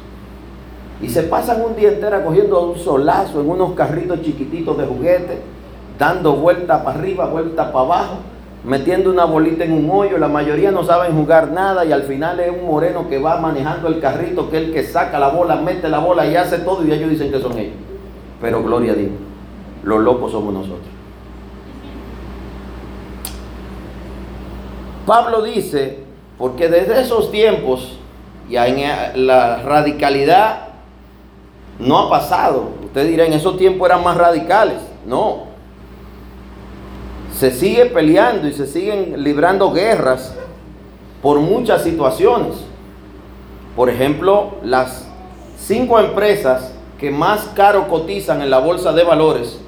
[1.02, 5.42] Y se pasan un día entero cogiendo un solazo en unos carritos chiquititos de juguete,
[6.00, 8.16] dando vuelta para arriba, vuelta para abajo,
[8.64, 10.18] metiendo una bolita en un hoyo.
[10.18, 13.88] La mayoría no saben jugar nada y al final es un moreno que va manejando
[13.88, 16.86] el carrito, que es el que saca la bola, mete la bola y hace todo
[16.86, 17.76] y ellos dicen que son ellos.
[18.42, 19.12] Pero gloria a Dios,
[19.84, 20.88] los locos somos nosotros.
[25.06, 26.04] Pablo dice,
[26.38, 27.98] porque desde esos tiempos,
[28.50, 30.68] y en la radicalidad
[31.80, 32.70] no ha pasado.
[32.84, 34.80] Usted dirá, en esos tiempos eran más radicales.
[35.06, 35.47] No.
[37.38, 40.34] Se sigue peleando y se siguen librando guerras
[41.22, 42.56] por muchas situaciones.
[43.76, 45.08] Por ejemplo, las
[45.60, 49.60] cinco empresas que más caro cotizan en la bolsa de valores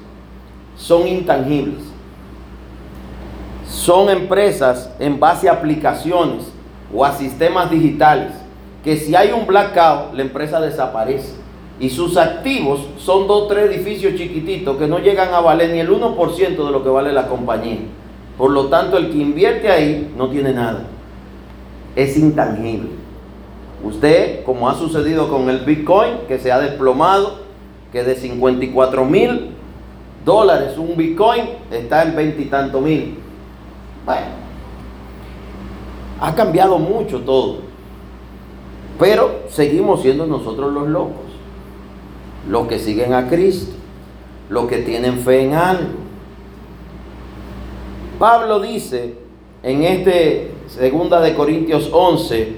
[0.76, 1.84] son intangibles.
[3.68, 6.50] Son empresas en base a aplicaciones
[6.92, 8.32] o a sistemas digitales
[8.82, 11.39] que si hay un blackout, la empresa desaparece
[11.80, 15.80] y sus activos son dos o tres edificios chiquititos que no llegan a valer ni
[15.80, 17.78] el 1% de lo que vale la compañía.
[18.36, 20.84] Por lo tanto, el que invierte ahí no tiene nada.
[21.96, 22.90] Es intangible.
[23.82, 27.40] Usted, como ha sucedido con el Bitcoin, que se ha desplomado,
[27.90, 29.52] que de 54 mil
[30.24, 33.16] dólares un Bitcoin está en veintitantos mil.
[34.04, 34.26] Bueno,
[36.20, 37.60] ha cambiado mucho todo.
[38.98, 41.29] Pero seguimos siendo nosotros los locos
[42.48, 43.72] los que siguen a Cristo,
[44.48, 46.00] los que tienen fe en algo.
[48.18, 49.14] Pablo dice
[49.62, 52.56] en este segunda de Corintios 11,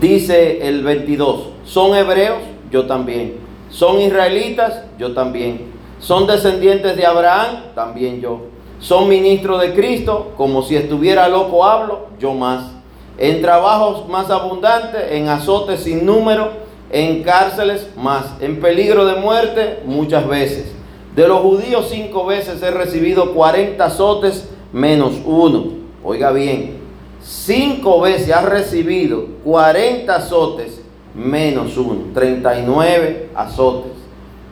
[0.00, 2.38] dice el 22, son hebreos,
[2.70, 3.46] yo también.
[3.70, 5.72] Son israelitas, yo también.
[5.98, 8.42] Son descendientes de Abraham, también yo.
[8.78, 12.72] Son ministros de Cristo, como si estuviera loco hablo, yo más.
[13.18, 19.80] En trabajos más abundantes, en azotes sin número, en cárceles más, en peligro de muerte
[19.84, 20.72] muchas veces.
[21.14, 25.64] De los judíos cinco veces he recibido 40 azotes menos uno.
[26.04, 26.78] Oiga bien,
[27.22, 30.80] cinco veces ha recibido 40 azotes
[31.14, 32.12] menos uno.
[32.14, 33.92] 39 azotes,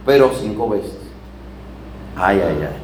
[0.04, 0.96] pero cinco veces.
[2.16, 2.76] Ay, ay, ay.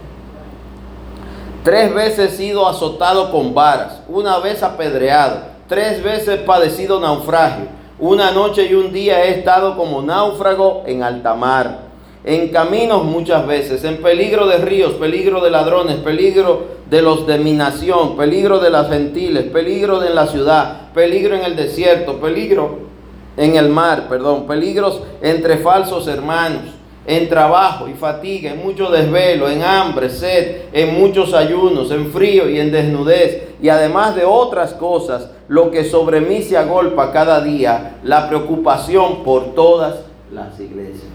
[1.64, 8.30] Tres veces he sido azotado con varas, una vez apedreado, tres veces padecido naufragio una
[8.30, 11.90] noche y un día he estado como náufrago en alta mar,
[12.24, 17.38] en caminos muchas veces, en peligro de ríos, peligro de ladrones, peligro de los de
[17.38, 22.90] mi nación, peligro de las gentiles, peligro de la ciudad, peligro en el desierto, peligro
[23.36, 26.80] en el mar, perdón, peligros entre falsos hermanos,
[27.11, 32.49] en trabajo y fatiga, en mucho desvelo, en hambre, sed, en muchos ayunos, en frío
[32.49, 37.40] y en desnudez, y además de otras cosas, lo que sobre mí se agolpa cada
[37.40, 41.11] día, la preocupación por todas las iglesias.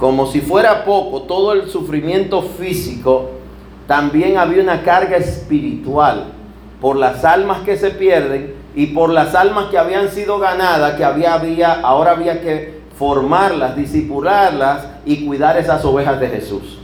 [0.00, 3.30] Como si fuera poco, todo el sufrimiento físico,
[3.86, 6.32] también había una carga espiritual
[6.80, 11.04] por las almas que se pierden y por las almas que habían sido ganadas, que
[11.04, 16.78] había, había ahora había que formarlas, disipularlas y cuidar esas ovejas de Jesús.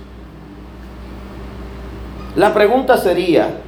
[2.35, 3.61] La pregunta sería,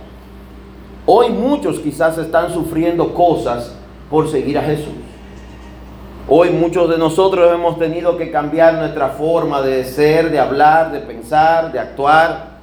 [1.11, 3.75] Hoy muchos quizás están sufriendo cosas
[4.11, 4.93] por seguir a Jesús.
[6.29, 10.99] Hoy muchos de nosotros hemos tenido que cambiar nuestra forma de ser, de hablar, de
[10.99, 12.59] pensar, de actuar.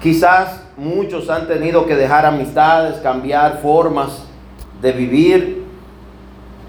[0.00, 4.22] Quizás muchos han tenido que dejar amistades, cambiar formas
[4.80, 5.67] de vivir.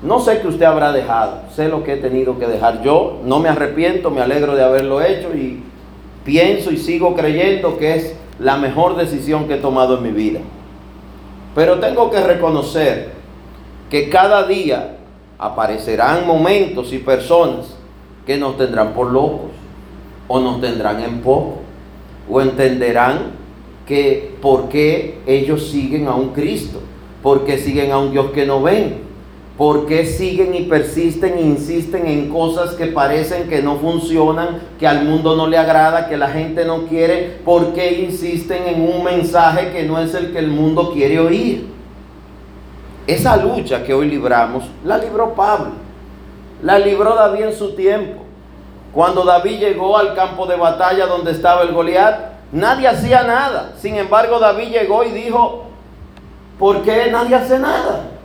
[0.01, 3.19] No sé qué usted habrá dejado, sé lo que he tenido que dejar yo.
[3.25, 5.61] No me arrepiento, me alegro de haberlo hecho y
[6.23, 10.39] pienso y sigo creyendo que es la mejor decisión que he tomado en mi vida.
[11.53, 13.11] Pero tengo que reconocer
[13.89, 14.97] que cada día
[15.37, 17.75] aparecerán momentos y personas
[18.25, 19.51] que nos tendrán por locos
[20.27, 21.57] o nos tendrán en poco
[22.29, 23.31] o entenderán
[23.85, 26.79] que por qué ellos siguen a un Cristo.
[27.23, 29.08] ¿Por qué siguen a un Dios que no ven?
[29.59, 34.87] ¿Por qué siguen y persisten e insisten en cosas que parecen que no funcionan, que
[34.87, 37.41] al mundo no le agrada, que la gente no quiere?
[37.43, 41.67] ¿Por qué insisten en un mensaje que no es el que el mundo quiere oír?
[43.05, 45.71] Esa lucha que hoy libramos, la libró Pablo,
[46.63, 48.23] la libró David en su tiempo.
[48.93, 53.73] Cuando David llegó al campo de batalla donde estaba el Goliat, nadie hacía nada.
[53.77, 55.65] Sin embargo, David llegó y dijo,
[56.57, 58.18] ¿por qué nadie hace nada?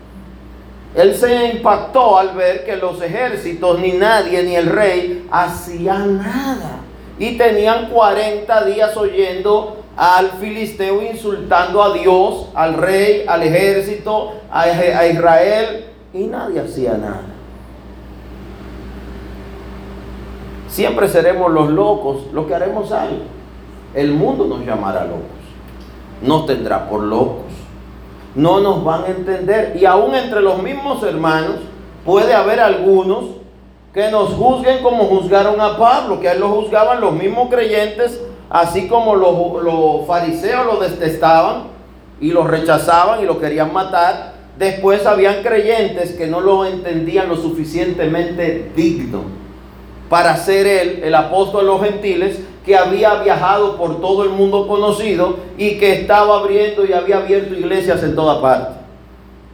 [0.94, 6.80] Él se impactó al ver que los ejércitos, ni nadie, ni el rey, hacían nada.
[7.18, 14.68] Y tenían 40 días oyendo al filisteo insultando a Dios, al rey, al ejército, a,
[15.06, 17.22] Israel, y nadie hacía nada.
[20.68, 23.22] Siempre seremos los locos los que haremos algo.
[23.94, 25.22] El mundo nos llamará locos.
[26.22, 27.43] Nos tendrá por locos
[28.34, 29.76] no nos van a entender.
[29.80, 31.56] Y aún entre los mismos hermanos
[32.04, 33.24] puede haber algunos
[33.92, 38.20] que nos juzguen como juzgaron a Pablo, que a él lo juzgaban los mismos creyentes,
[38.50, 41.64] así como los, los fariseos lo detestaban
[42.20, 44.34] y lo rechazaban y lo querían matar.
[44.58, 49.44] Después habían creyentes que no lo entendían lo suficientemente digno
[50.08, 54.66] para ser él el apóstol de los gentiles que había viajado por todo el mundo
[54.66, 58.74] conocido y que estaba abriendo y había abierto iglesias en toda parte.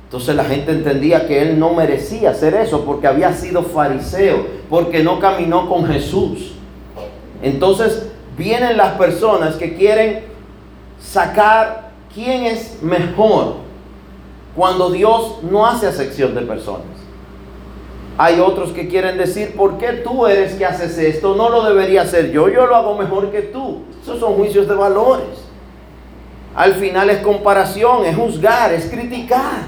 [0.04, 5.02] Entonces la gente entendía que él no merecía hacer eso porque había sido fariseo, porque
[5.02, 6.52] no caminó con Jesús.
[7.42, 10.24] Entonces vienen las personas que quieren
[11.00, 13.56] sacar quién es mejor
[14.56, 16.99] cuando Dios no hace acepción de personas.
[18.18, 21.34] Hay otros que quieren decir, ¿por qué tú eres que haces esto?
[21.34, 23.82] No lo debería hacer yo, yo lo hago mejor que tú.
[24.02, 25.50] Esos son juicios de valores.
[26.54, 29.62] Al final es comparación, es juzgar, es criticar.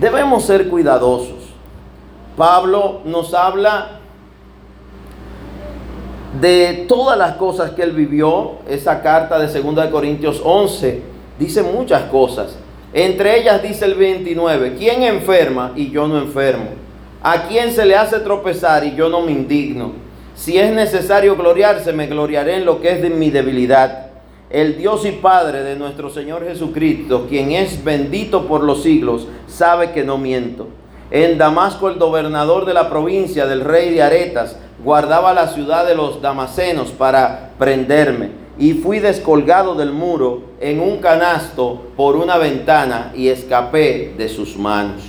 [0.00, 1.36] Debemos ser cuidadosos.
[2.36, 4.00] Pablo nos habla
[6.40, 8.56] de todas las cosas que él vivió.
[8.68, 11.02] Esa carta de 2 Corintios 11
[11.38, 12.56] dice muchas cosas.
[12.96, 16.70] Entre ellas dice el 29, ¿quién enferma y yo no enfermo?
[17.22, 19.92] ¿A quién se le hace tropezar y yo no me indigno?
[20.34, 24.06] Si es necesario gloriarse, me gloriaré en lo que es de mi debilidad.
[24.48, 29.90] El Dios y Padre de nuestro Señor Jesucristo, quien es bendito por los siglos, sabe
[29.90, 30.68] que no miento.
[31.10, 35.96] En Damasco el gobernador de la provincia del rey de Aretas guardaba la ciudad de
[35.96, 38.45] los damasenos para prenderme.
[38.58, 44.56] Y fui descolgado del muro en un canasto por una ventana y escapé de sus
[44.56, 45.02] manos.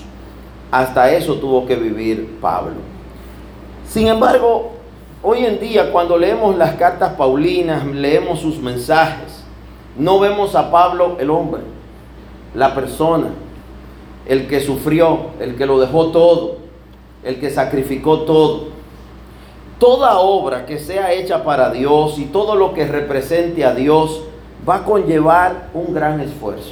[0.69, 2.75] Hasta eso tuvo que vivir Pablo.
[3.88, 4.71] Sin embargo,
[5.23, 9.43] hoy en día cuando leemos las cartas paulinas, leemos sus mensajes,
[9.97, 11.62] no vemos a Pablo el hombre,
[12.53, 13.29] la persona,
[14.27, 16.57] el que sufrió, el que lo dejó todo,
[17.23, 18.76] el que sacrificó todo.
[19.79, 24.23] Toda obra que sea hecha para Dios y todo lo que represente a Dios
[24.67, 26.71] va a conllevar un gran esfuerzo.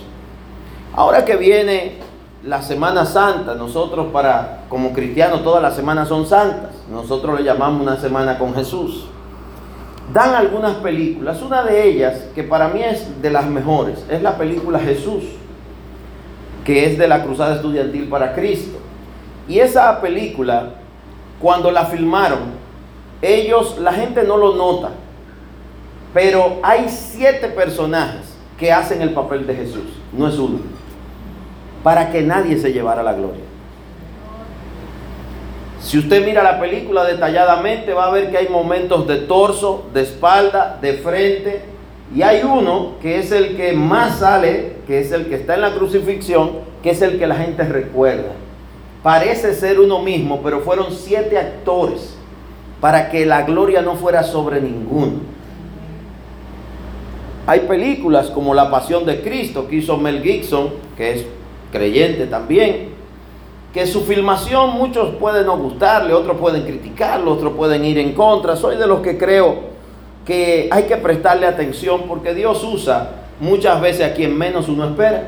[0.93, 1.97] Ahora que viene
[2.43, 6.71] la Semana Santa, nosotros para, como cristianos, todas las semanas son santas.
[6.89, 9.07] Nosotros le llamamos una semana con Jesús.
[10.13, 11.41] Dan algunas películas.
[11.41, 15.23] Una de ellas, que para mí es de las mejores, es la película Jesús,
[16.63, 18.77] que es de la Cruzada Estudiantil para Cristo.
[19.47, 20.73] Y esa película,
[21.41, 22.64] cuando la filmaron,
[23.21, 24.91] ellos, la gente no lo nota,
[26.13, 30.75] pero hay siete personajes que hacen el papel de Jesús, no es uno
[31.85, 33.43] para que nadie se llevara la gloria.
[35.79, 40.01] Si usted mira la película detalladamente, va a ver que hay momentos de torso, de
[40.01, 41.61] espalda, de frente,
[42.15, 45.61] y hay uno que es el que más sale, que es el que está en
[45.61, 48.31] la crucifixión, que es el que la gente recuerda.
[49.03, 52.14] Parece ser uno mismo, pero fueron siete actores
[52.81, 55.13] para que la gloria no fuera sobre ninguno.
[57.47, 61.25] Hay películas como La Pasión de Cristo que hizo Mel Gibson, que es
[61.71, 62.89] creyente también,
[63.73, 68.55] que su filmación muchos pueden no gustarle, otros pueden criticarlo, otros pueden ir en contra.
[68.55, 69.75] Soy de los que creo
[70.25, 75.27] que hay que prestarle atención porque Dios usa muchas veces a quien menos uno espera.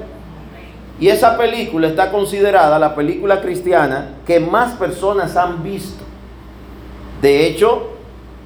[1.00, 6.07] Y esa película está considerada la película cristiana que más personas han visto.
[7.22, 7.89] De hecho,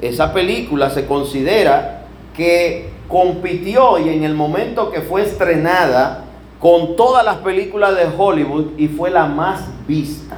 [0.01, 2.05] esa película se considera
[2.35, 6.25] que compitió y en el momento que fue estrenada
[6.59, 10.37] con todas las películas de Hollywood y fue la más vista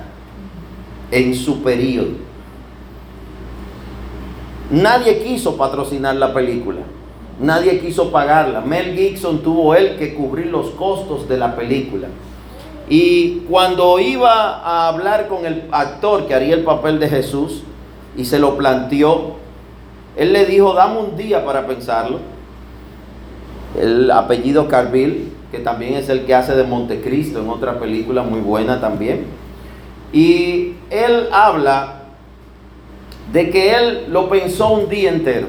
[1.11, 2.11] en su periodo.
[4.71, 6.79] Nadie quiso patrocinar la película.
[7.39, 8.61] Nadie quiso pagarla.
[8.61, 12.07] Mel Gibson tuvo él que cubrir los costos de la película.
[12.89, 17.63] Y cuando iba a hablar con el actor que haría el papel de Jesús
[18.16, 19.38] y se lo planteó,
[20.16, 22.20] él le dijo, dame un día para pensarlo.
[23.80, 28.39] El apellido Carville, que también es el que hace de Montecristo en otra película muy
[28.39, 29.26] buena también.
[30.11, 32.01] Y él habla
[33.32, 35.47] de que él lo pensó un día entero.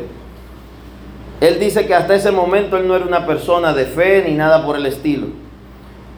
[1.40, 4.64] Él dice que hasta ese momento él no era una persona de fe ni nada
[4.64, 5.26] por el estilo.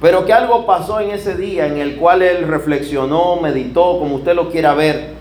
[0.01, 4.37] Pero que algo pasó en ese día en el cual él reflexionó, meditó, como usted
[4.37, 5.16] lo quiera ver.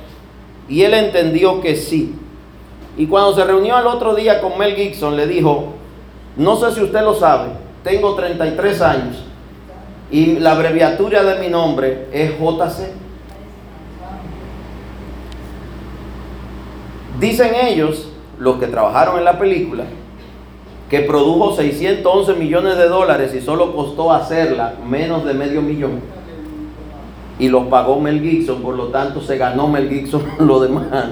[0.68, 2.16] Y él entendió que sí.
[2.98, 5.74] Y cuando se reunió al otro día con Mel Gibson, le dijo,
[6.38, 7.50] no sé si usted lo sabe,
[7.84, 9.26] tengo 33 años
[10.12, 12.94] y la abreviatura de mi nombre es JC.
[17.20, 19.86] Dicen ellos, los que trabajaron en la película,
[20.90, 26.02] que produjo 611 millones de dólares y solo costó hacerla menos de medio millón.
[27.38, 31.10] Y los pagó Mel Gibson, por lo tanto se ganó Mel Gibson lo demás.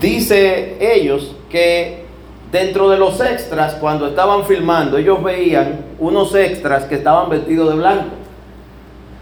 [0.00, 2.02] Dice ellos que
[2.50, 7.76] dentro de los extras, cuando estaban filmando, ellos veían unos extras que estaban vestidos de
[7.76, 8.16] blanco.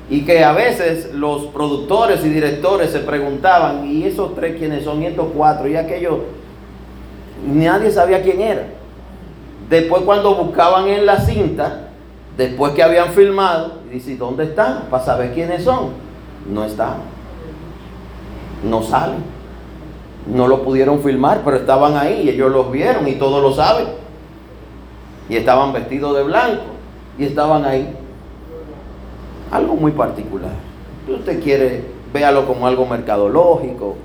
[0.09, 5.03] Y que a veces los productores y directores se preguntaban, ¿y esos tres quiénes son?
[5.03, 5.69] ¿Y estos cuatro?
[5.69, 6.19] ¿Y aquellos?
[7.47, 8.67] Nadie sabía quién era.
[9.69, 11.91] Después cuando buscaban en la cinta,
[12.37, 14.85] después que habían filmado, dice, ¿dónde están?
[14.91, 15.91] Para saber quiénes son.
[16.51, 16.95] No están.
[18.69, 19.23] No salen.
[20.27, 23.89] No lo pudieron filmar, pero estaban ahí y ellos los vieron y todos lo saben.
[25.29, 26.63] Y estaban vestidos de blanco
[27.19, 27.95] y estaban ahí
[29.51, 30.53] algo muy particular.
[31.07, 33.97] Si usted quiere, véalo como algo mercadológico.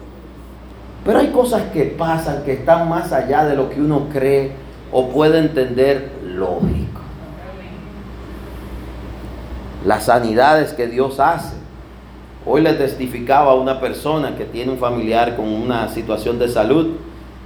[1.04, 4.52] Pero hay cosas que pasan que están más allá de lo que uno cree
[4.92, 6.85] o puede entender lógico.
[9.86, 11.56] Las sanidades que Dios hace.
[12.46, 16.96] Hoy le testificaba a una persona que tiene un familiar con una situación de salud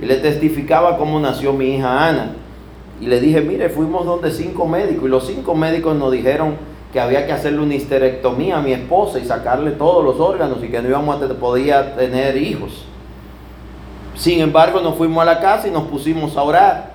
[0.02, 2.32] y le testificaba cómo nació mi hija Ana.
[3.02, 6.56] Y le dije, mire, fuimos donde cinco médicos y los cinco médicos nos dijeron
[6.92, 10.70] que había que hacerle una histerectomía a mi esposa y sacarle todos los órganos y
[10.70, 12.86] que no íbamos a podía tener hijos.
[14.16, 16.92] Sin embargo, nos fuimos a la casa y nos pusimos a orar.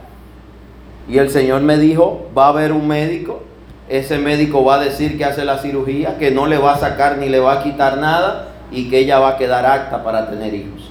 [1.09, 3.43] Y el Señor me dijo, va a haber un médico,
[3.89, 7.18] ese médico va a decir que hace la cirugía, que no le va a sacar
[7.18, 10.55] ni le va a quitar nada y que ella va a quedar apta para tener
[10.55, 10.91] hijos.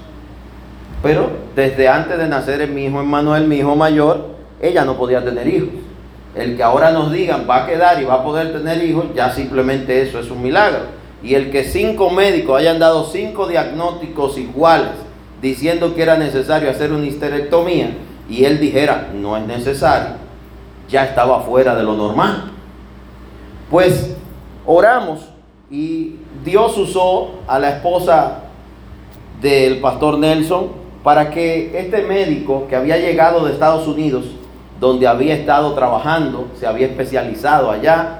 [1.01, 5.47] Pero desde antes de nacer mi hijo Emmanuel, mi hijo mayor, ella no podía tener
[5.47, 5.69] hijos
[6.35, 9.31] el que ahora nos digan va a quedar y va a poder tener hijos, ya
[9.31, 11.03] simplemente eso es un milagro.
[11.21, 14.91] Y el que cinco médicos hayan dado cinco diagnósticos iguales
[15.41, 17.91] diciendo que era necesario hacer una histerectomía
[18.29, 20.15] y él dijera no es necesario,
[20.89, 22.52] ya estaba fuera de lo normal.
[23.73, 24.15] Pues
[24.67, 25.21] oramos
[25.71, 28.41] y Dios usó a la esposa
[29.41, 30.67] del pastor Nelson
[31.03, 34.25] para que este médico que había llegado de Estados Unidos
[34.79, 38.19] donde había estado trabajando, se había especializado allá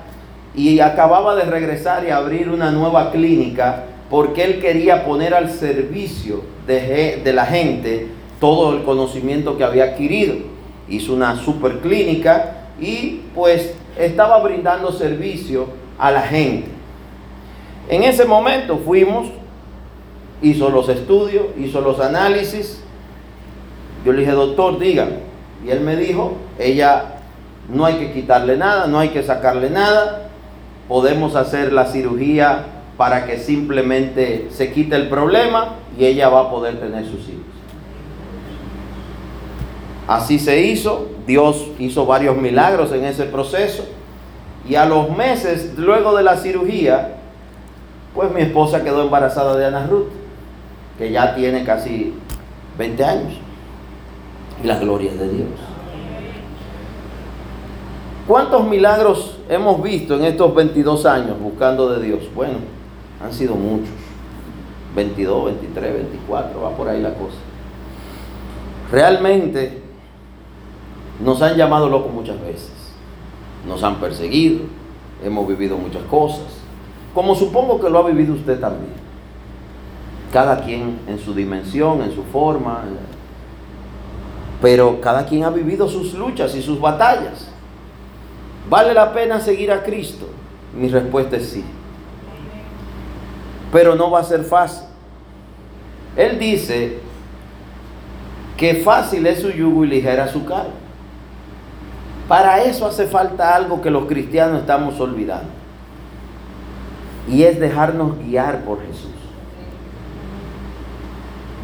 [0.56, 6.42] y acababa de regresar y abrir una nueva clínica porque él quería poner al servicio
[6.66, 8.08] de, la gente
[8.40, 10.34] todo el conocimiento que había adquirido.
[10.90, 15.68] Hizo una super clínica y pues estaba brindando servicio
[15.98, 16.70] a la gente.
[17.90, 19.28] En ese momento fuimos,
[20.42, 22.82] hizo los estudios, hizo los análisis.
[24.06, 25.18] Yo le dije, doctor, dígame,
[25.66, 27.16] y él me dijo, ella
[27.70, 30.30] no hay que quitarle nada, no hay que sacarle nada,
[30.88, 32.66] podemos hacer la cirugía
[32.98, 37.53] para que simplemente se quite el problema y ella va a poder tener sus hijos.
[40.08, 43.86] Así se hizo, Dios hizo varios milagros en ese proceso
[44.68, 47.16] y a los meses luego de la cirugía,
[48.14, 50.10] pues mi esposa quedó embarazada de Ana Ruth,
[50.98, 52.14] que ya tiene casi
[52.78, 53.34] 20 años
[54.64, 55.50] y las glorias de Dios.
[58.28, 62.22] ¿Cuántos milagros hemos visto en estos 22 años buscando de Dios?
[62.34, 62.60] Bueno,
[63.22, 63.90] han sido muchos.
[64.96, 67.38] 22, 23, 24, va por ahí la cosa.
[68.92, 69.83] Realmente
[71.20, 72.72] nos han llamado locos muchas veces.
[73.68, 74.62] Nos han perseguido,
[75.24, 76.46] hemos vivido muchas cosas.
[77.14, 78.94] Como supongo que lo ha vivido usted también.
[80.32, 82.84] Cada quien en su dimensión, en su forma,
[84.62, 87.50] pero cada quien ha vivido sus luchas y sus batallas.
[88.70, 90.28] ¿Vale la pena seguir a Cristo?
[90.74, 91.64] Mi respuesta es sí.
[93.72, 94.88] Pero no va a ser fácil.
[96.16, 97.00] Él dice
[98.56, 100.83] que fácil es su yugo y ligera su carga.
[102.28, 105.50] Para eso hace falta algo que los cristianos estamos olvidando.
[107.30, 109.12] Y es dejarnos guiar por Jesús.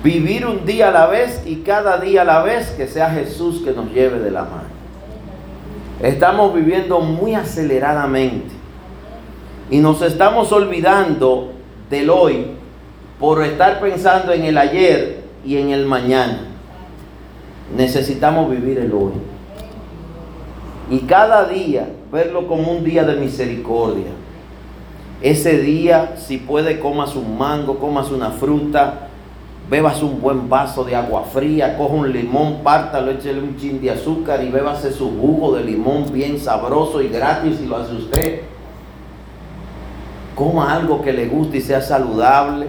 [0.04, 3.62] Vivir un día a la vez y cada día a la vez que sea Jesús
[3.64, 4.80] que nos lleve de la mano.
[6.02, 8.56] Estamos viviendo muy aceleradamente
[9.70, 11.52] y nos estamos olvidando
[11.90, 12.52] del hoy
[13.20, 16.40] por estar pensando en el ayer y en el mañana.
[17.76, 19.12] Necesitamos vivir el hoy.
[20.90, 24.12] Y cada día verlo como un día de misericordia.
[25.22, 29.10] Ese día, si puede, comas un mango, comas una fruta,
[29.70, 33.92] bebas un buen vaso de agua fría, coja un limón, pártalo, échele un chin de
[33.92, 38.42] azúcar y bébase su jugo de limón bien sabroso y gratis si lo hace usted.
[40.36, 42.68] Coma algo que le guste y sea saludable.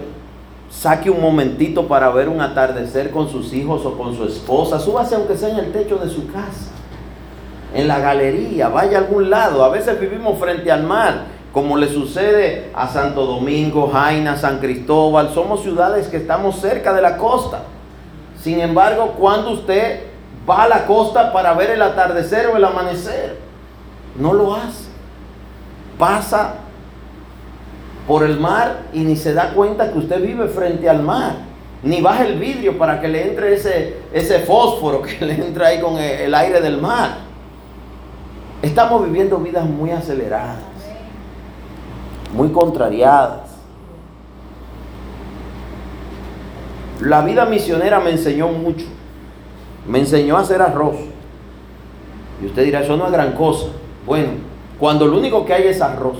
[0.69, 4.79] Saque un momentito para ver un atardecer con sus hijos o con su esposa.
[4.79, 6.70] Súbase aunque sea en el techo de su casa,
[7.73, 9.63] en la galería, vaya a algún lado.
[9.63, 15.33] A veces vivimos frente al mar como le sucede a Santo Domingo, Jaina, San Cristóbal,
[15.33, 17.63] somos ciudades que estamos cerca de la costa.
[18.41, 20.01] Sin embargo, cuando usted
[20.49, 23.37] va a la costa para ver el atardecer o el amanecer,
[24.17, 24.89] no lo hace.
[25.99, 26.55] Pasa
[28.07, 31.35] por el mar y ni se da cuenta que usted vive frente al mar.
[31.83, 35.81] Ni baja el vidrio para que le entre ese, ese fósforo que le entra ahí
[35.81, 37.30] con el aire del mar.
[38.61, 40.71] Estamos viviendo vidas muy aceleradas
[42.33, 43.41] muy contrariadas.
[47.01, 48.85] La vida misionera me enseñó mucho.
[49.87, 50.95] Me enseñó a hacer arroz.
[52.41, 53.67] Y usted dirá, eso no es gran cosa.
[54.05, 54.29] Bueno,
[54.79, 56.17] cuando lo único que hay es arroz,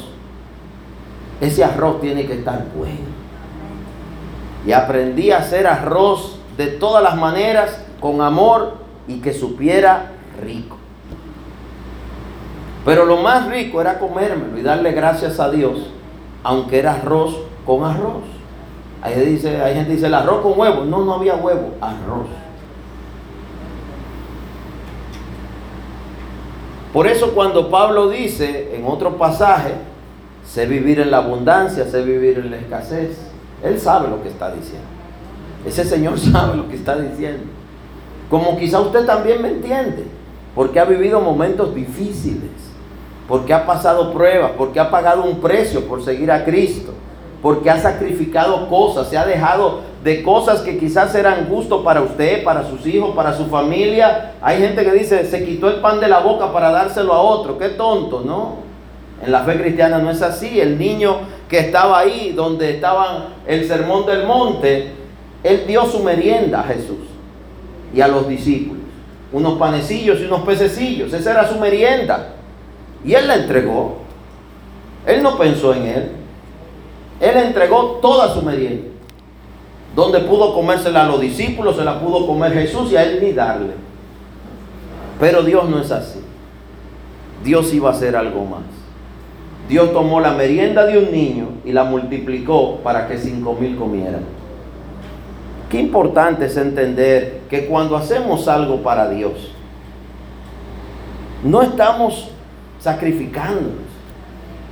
[1.40, 3.12] ese arroz tiene que estar bueno.
[4.66, 8.78] Y aprendí a hacer arroz de todas las maneras, con amor
[9.08, 10.12] y que supiera
[10.44, 10.81] rico.
[12.86, 15.92] Pero lo más rico era comérmelo y darle gracias a Dios
[16.44, 18.24] aunque era arroz con arroz.
[19.02, 20.86] Hay, dice, hay gente dice el arroz con huevo.
[20.86, 22.28] No, no había huevo, arroz.
[26.94, 29.74] Por eso cuando Pablo dice en otro pasaje,
[30.46, 33.18] sé vivir en la abundancia, sé vivir en la escasez,
[33.64, 34.88] él sabe lo que está diciendo.
[35.66, 37.44] Ese Señor sabe lo que está diciendo.
[38.30, 40.06] Como quizá usted también me entiende,
[40.54, 42.71] porque ha vivido momentos difíciles
[43.32, 46.92] porque ha pasado pruebas, porque ha pagado un precio por seguir a Cristo,
[47.42, 52.44] porque ha sacrificado cosas, se ha dejado de cosas que quizás eran gusto para usted,
[52.44, 54.34] para sus hijos, para su familia.
[54.42, 57.58] Hay gente que dice, se quitó el pan de la boca para dárselo a otro,
[57.58, 58.56] qué tonto, ¿no?
[59.26, 60.60] En la fe cristiana no es así.
[60.60, 64.92] El niño que estaba ahí, donde estaba el sermón del monte,
[65.42, 67.08] él dio su merienda a Jesús
[67.96, 68.84] y a los discípulos.
[69.32, 71.14] Unos panecillos y unos pececillos.
[71.14, 72.36] Esa era su merienda.
[73.04, 73.98] Y él la entregó.
[75.06, 76.12] Él no pensó en él.
[77.20, 78.90] Él entregó toda su merienda.
[79.96, 83.34] Donde pudo comérsela a los discípulos, se la pudo comer Jesús y a él ni
[83.34, 83.74] darle.
[85.20, 86.20] Pero Dios no es así.
[87.44, 88.62] Dios iba a hacer algo más.
[89.68, 94.24] Dios tomó la merienda de un niño y la multiplicó para que cinco mil comieran.
[95.70, 99.52] Qué importante es entender que cuando hacemos algo para Dios,
[101.44, 102.30] no estamos
[102.82, 103.92] sacrificándonos.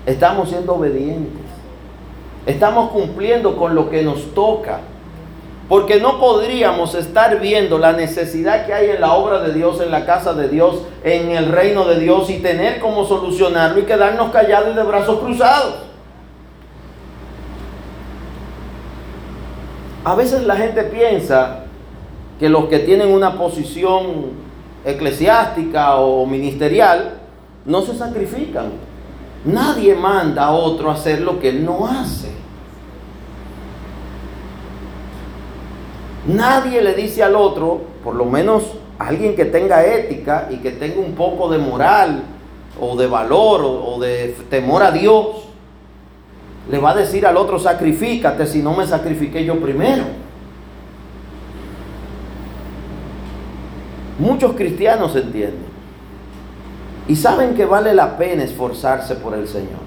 [0.05, 1.43] Estamos siendo obedientes.
[2.45, 4.79] Estamos cumpliendo con lo que nos toca.
[5.67, 9.91] Porque no podríamos estar viendo la necesidad que hay en la obra de Dios, en
[9.91, 14.31] la casa de Dios, en el reino de Dios y tener cómo solucionarlo y quedarnos
[14.31, 15.75] callados y de brazos cruzados.
[20.03, 21.65] A veces la gente piensa
[22.39, 24.31] que los que tienen una posición
[24.85, 27.18] eclesiástica o ministerial
[27.65, 28.71] no se sacrifican.
[29.45, 32.29] Nadie manda a otro a hacer lo que él no hace.
[36.27, 38.63] Nadie le dice al otro, por lo menos
[38.97, 42.23] alguien que tenga ética y que tenga un poco de moral
[42.79, 45.27] o de valor o, o de temor a Dios,
[46.69, 50.03] le va a decir al otro, sacrifícate si no me sacrifiqué yo primero.
[54.19, 55.68] Muchos cristianos entienden.
[57.09, 59.81] Y saben que vale la pena esforzarse por el Señor.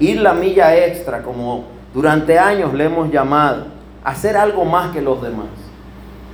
[0.00, 3.66] Ir la milla extra, como durante años le hemos llamado,
[4.02, 5.46] hacer algo más que los demás.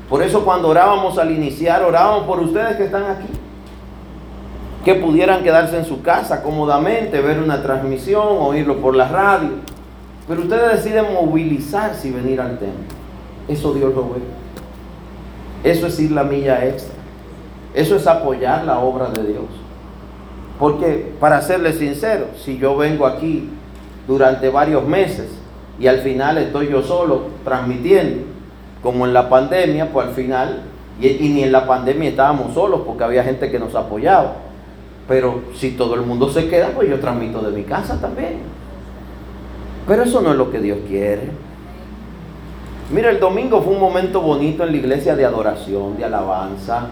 [0.08, 3.26] Por eso cuando orábamos al iniciar, orábamos por ustedes que están aquí.
[4.82, 9.50] Que pudieran quedarse en su casa cómodamente, ver una transmisión, oírlo por la radio.
[10.26, 12.96] Pero ustedes deciden movilizarse y venir al templo.
[13.46, 15.70] Eso Dios lo ve.
[15.70, 16.94] Eso es ir la milla extra.
[17.74, 19.63] Eso es apoyar la obra de Dios.
[20.64, 23.50] Porque, para serle sincero, si yo vengo aquí
[24.08, 25.26] durante varios meses
[25.78, 28.22] y al final estoy yo solo transmitiendo,
[28.82, 30.62] como en la pandemia, pues al final,
[30.98, 34.36] y, y, ni en la pandemia estábamos solos porque había gente que nos apoyaba.
[35.06, 38.38] Pero si todo el mundo se queda, pues yo transmito de mi casa también.
[39.86, 41.28] Pero eso no es lo que Dios quiere.
[42.90, 46.86] Mira, el domingo fue un momento bonito en la iglesia de adoración, de alabanza.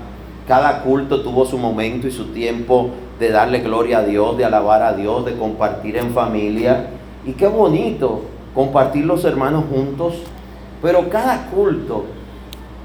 [0.47, 2.91] Cada culto tuvo su momento y su tiempo
[3.23, 6.87] de darle gloria a Dios, de alabar a Dios, de compartir en familia.
[7.25, 10.15] Y qué bonito compartir los hermanos juntos.
[10.83, 12.05] Pero cada culto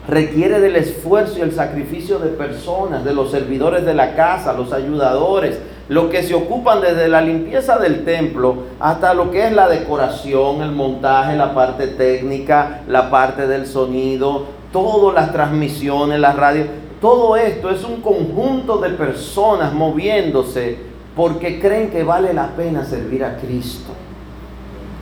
[0.07, 4.73] requiere del esfuerzo y el sacrificio de personas, de los servidores de la casa, los
[4.73, 5.59] ayudadores,
[5.89, 10.61] los que se ocupan desde la limpieza del templo hasta lo que es la decoración,
[10.61, 16.67] el montaje, la parte técnica, la parte del sonido, todas las transmisiones, las radios.
[17.01, 20.77] Todo esto es un conjunto de personas moviéndose
[21.15, 23.91] porque creen que vale la pena servir a Cristo.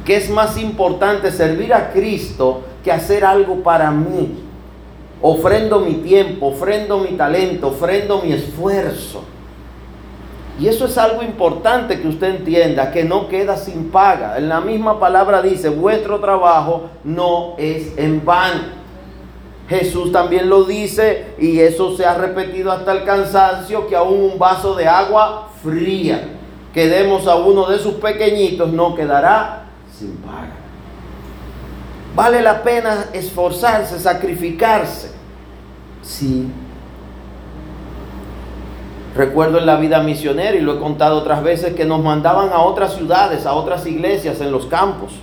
[0.04, 4.44] Que es más importante servir a Cristo que hacer algo para mí.
[5.22, 9.24] Ofrendo mi tiempo, ofrendo mi talento, ofrendo mi esfuerzo.
[10.60, 14.38] Y eso es algo importante que usted entienda, que no queda sin paga.
[14.38, 18.85] En la misma palabra dice, vuestro trabajo no es en vano.
[19.68, 24.40] Jesús también lo dice y eso se ha repetido hasta el cansancio, que aún un
[24.40, 26.36] vaso de agua fría
[26.76, 29.64] que demos a uno de sus pequeñitos no quedará
[29.98, 30.52] sin paga.
[32.14, 35.12] Vale la pena esforzarse, sacrificarse.
[36.02, 36.48] Sí.
[39.16, 42.60] Recuerdo en la vida misionera, y lo he contado otras veces, que nos mandaban a
[42.60, 45.14] otras ciudades, a otras iglesias en los campos.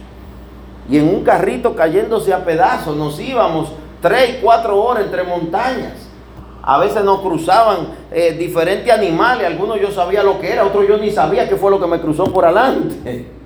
[0.88, 3.72] Y en un carrito cayéndose a pedazos nos íbamos
[4.02, 5.94] tres, cuatro horas entre montañas.
[6.62, 10.98] A veces nos cruzaban eh, diferentes animales, algunos yo sabía lo que era, otros yo
[10.98, 13.26] ni sabía qué fue lo que me cruzó por adelante.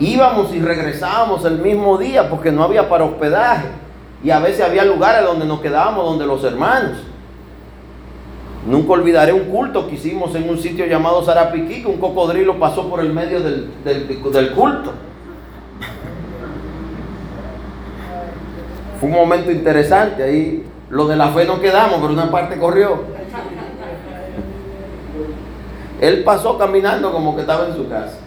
[0.00, 3.68] Íbamos y regresábamos el mismo día porque no había para hospedaje.
[4.24, 6.98] Y a veces había lugares donde nos quedábamos, donde los hermanos.
[8.66, 12.88] Nunca olvidaré un culto que hicimos en un sitio llamado Sarapiquí, que un cocodrilo pasó
[12.88, 14.92] por el medio del, del culto.
[19.02, 23.00] Fue un momento interesante, ahí lo de la fe no quedamos, pero una parte corrió.
[26.00, 28.18] Él pasó caminando como que estaba en su casa.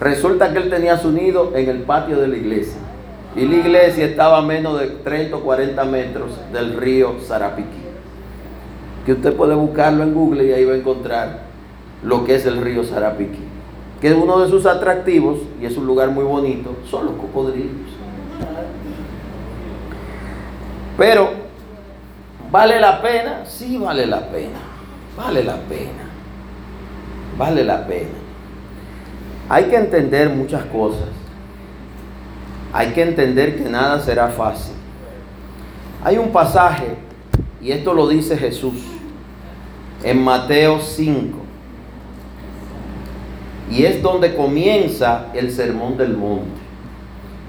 [0.00, 2.78] Resulta que él tenía su nido en el patio de la iglesia.
[3.36, 7.82] Y la iglesia estaba a menos de 30 o 40 metros del río Sarapiquí.
[9.04, 11.40] Que usted puede buscarlo en Google y ahí va a encontrar
[12.02, 13.44] lo que es el río Sarapiquí.
[14.00, 18.01] Que es uno de sus atractivos y es un lugar muy bonito, son los cocodrilos.
[20.96, 21.30] Pero,
[22.50, 23.44] ¿vale la pena?
[23.44, 24.58] Sí, vale la pena.
[25.16, 26.04] Vale la pena.
[27.36, 28.10] Vale la pena.
[29.48, 31.08] Hay que entender muchas cosas.
[32.72, 34.74] Hay que entender que nada será fácil.
[36.02, 36.96] Hay un pasaje,
[37.60, 38.74] y esto lo dice Jesús,
[40.02, 41.38] en Mateo 5.
[43.70, 46.61] Y es donde comienza el sermón del monte.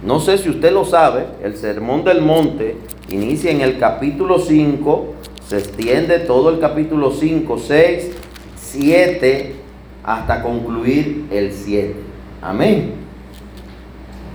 [0.05, 2.75] No sé si usted lo sabe, el sermón del monte
[3.09, 5.13] inicia en el capítulo 5,
[5.47, 8.11] se extiende todo el capítulo 5, 6,
[8.57, 9.55] 7,
[10.03, 11.95] hasta concluir el 7.
[12.41, 12.95] Amén.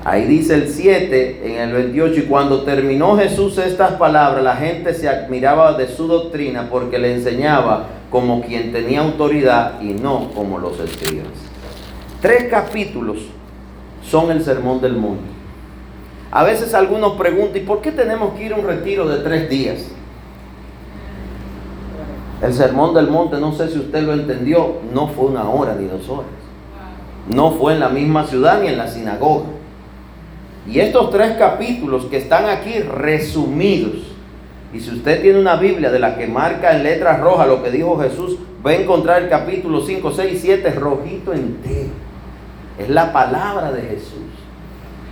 [0.04, 4.94] Ahí dice el 7 en el 28, y cuando terminó Jesús estas palabras, la gente
[4.94, 10.58] se admiraba de su doctrina porque le enseñaba como quien tenía autoridad y no como
[10.58, 11.26] los escribas.
[12.22, 13.18] Tres capítulos
[14.02, 15.37] son el sermón del monte.
[16.30, 19.48] A veces algunos preguntan, ¿y por qué tenemos que ir a un retiro de tres
[19.48, 19.86] días?
[22.42, 25.86] El sermón del monte, no sé si usted lo entendió, no fue una hora ni
[25.86, 26.30] dos horas.
[27.28, 29.46] No fue en la misma ciudad ni en la sinagoga.
[30.66, 33.96] Y estos tres capítulos que están aquí resumidos,
[34.72, 37.70] y si usted tiene una Biblia de la que marca en letras rojas lo que
[37.70, 41.90] dijo Jesús, va a encontrar el capítulo 5, 6, 7 rojito entero.
[42.78, 44.27] Es la palabra de Jesús.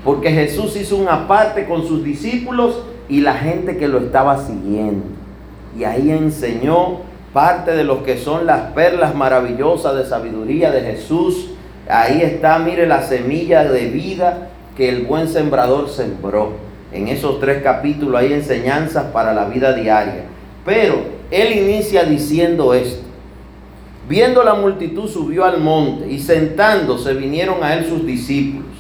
[0.05, 5.05] Porque Jesús hizo una parte con sus discípulos y la gente que lo estaba siguiendo.
[5.78, 7.01] Y ahí enseñó
[7.32, 11.51] parte de lo que son las perlas maravillosas de sabiduría de Jesús.
[11.88, 16.53] Ahí está, mire, la semilla de vida que el buen sembrador sembró.
[16.92, 20.24] En esos tres capítulos hay enseñanzas para la vida diaria.
[20.64, 20.97] Pero
[21.30, 23.05] él inicia diciendo esto.
[24.09, 28.76] Viendo la multitud subió al monte y sentándose vinieron a él sus discípulos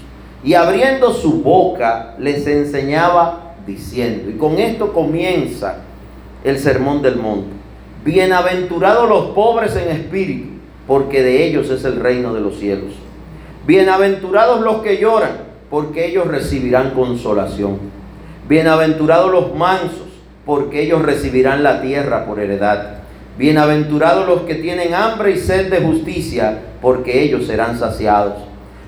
[0.46, 5.78] y abriendo su boca les enseñaba diciendo, y con esto comienza
[6.44, 7.50] el sermón del monte.
[8.04, 10.50] Bienaventurados los pobres en espíritu,
[10.86, 12.92] porque de ellos es el reino de los cielos.
[13.66, 15.32] Bienaventurados los que lloran,
[15.68, 17.80] porque ellos recibirán consolación.
[18.48, 20.06] Bienaventurados los mansos,
[20.44, 22.98] porque ellos recibirán la tierra por heredad.
[23.36, 28.34] Bienaventurados los que tienen hambre y sed de justicia, porque ellos serán saciados.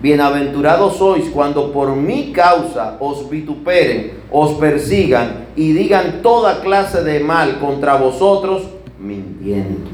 [0.00, 7.20] Bienaventurados sois cuando por mi causa os vituperen, os persigan y digan toda clase de
[7.20, 8.64] mal contra vosotros,
[9.00, 9.90] mintiendo.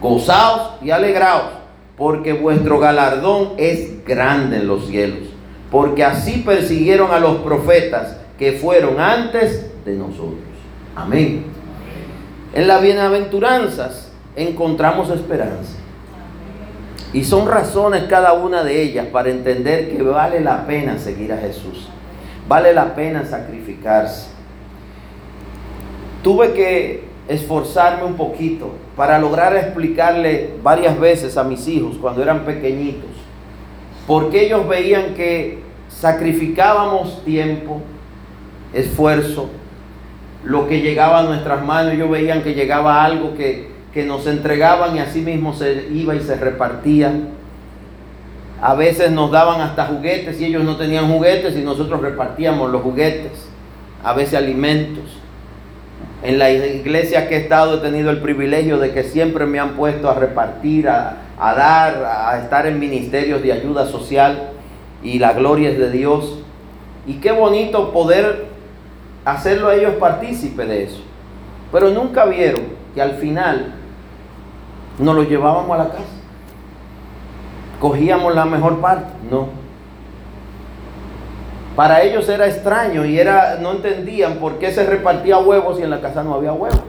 [0.00, 1.52] Gozaos y alegraos,
[1.98, 5.28] porque vuestro galardón es grande en los cielos,
[5.70, 10.38] porque así persiguieron a los profetas que fueron antes de nosotros.
[10.96, 11.44] Amén.
[12.54, 15.79] En las bienaventuranzas encontramos esperanza.
[17.12, 21.38] Y son razones cada una de ellas para entender que vale la pena seguir a
[21.38, 21.88] Jesús.
[22.46, 24.28] Vale la pena sacrificarse.
[26.22, 32.40] Tuve que esforzarme un poquito para lograr explicarle varias veces a mis hijos cuando eran
[32.44, 33.10] pequeñitos,
[34.06, 37.80] porque ellos veían que sacrificábamos tiempo,
[38.72, 39.48] esfuerzo,
[40.44, 44.96] lo que llegaba a nuestras manos, ellos veían que llegaba algo que que nos entregaban
[44.96, 47.12] y así mismo se iba y se repartía.
[48.62, 52.82] A veces nos daban hasta juguetes y ellos no tenían juguetes y nosotros repartíamos los
[52.82, 53.32] juguetes,
[54.04, 55.04] a veces alimentos.
[56.22, 59.70] En la iglesia que he estado he tenido el privilegio de que siempre me han
[59.70, 64.50] puesto a repartir, a, a dar, a estar en ministerios de ayuda social
[65.02, 66.38] y la gloria es de Dios.
[67.06, 68.44] Y qué bonito poder
[69.24, 71.00] hacerlo a ellos partícipe de eso.
[71.72, 72.64] Pero nunca vieron
[72.94, 73.79] que al final
[75.00, 76.04] nos lo llevábamos a la casa.
[77.80, 79.10] Cogíamos la mejor parte.
[79.30, 79.48] No.
[81.74, 85.90] Para ellos era extraño y era, no entendían por qué se repartía huevos y en
[85.90, 86.82] la casa no había huevos.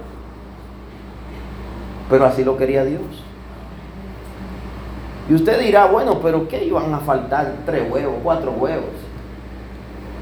[2.09, 3.01] Pero así lo quería Dios.
[5.30, 7.53] Y usted dirá, bueno, pero ¿qué iban a faltar?
[7.66, 8.89] Tres huevos, cuatro huevos.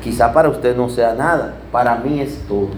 [0.04, 2.70] Quizá para usted no sea nada, para mí es todo.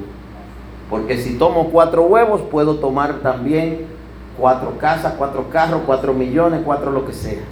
[0.90, 3.91] Porque si tomo cuatro huevos, puedo tomar también
[4.42, 7.44] cuatro casas, cuatro carros, cuatro millones, cuatro lo que sea.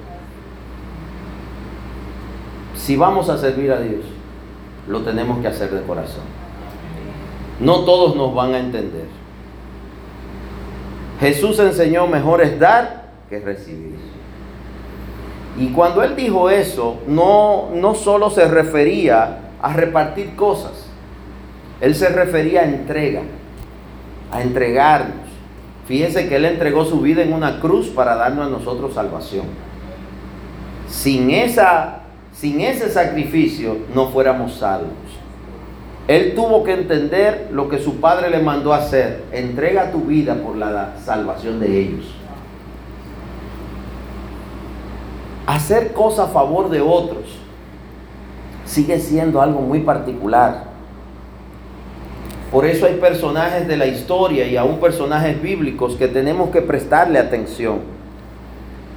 [2.76, 4.04] Si vamos a servir a Dios,
[4.88, 6.24] lo tenemos que hacer de corazón.
[7.60, 9.06] No todos nos van a entender.
[11.20, 14.00] Jesús enseñó mejor es dar que recibir.
[15.60, 20.88] Y cuando él dijo eso, no, no solo se refería a repartir cosas,
[21.82, 23.22] él se refería a entrega,
[24.32, 25.29] a entregarnos
[25.90, 29.46] Fíjese que Él entregó su vida en una cruz para darnos a nosotros salvación.
[30.88, 34.92] Sin, esa, sin ese sacrificio no fuéramos salvos.
[36.08, 39.24] Él tuvo que entender lo que su padre le mandó hacer.
[39.32, 42.06] Entrega tu vida por la salvación de ellos.
[45.48, 47.40] Hacer cosas a favor de otros
[48.64, 50.69] sigue siendo algo muy particular.
[52.52, 57.20] Por eso hay personajes de la historia y aún personajes bíblicos que tenemos que prestarle
[57.20, 57.80] atención.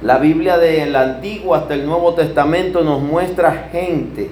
[0.01, 4.31] La Biblia del Antiguo hasta el Nuevo Testamento nos muestra gente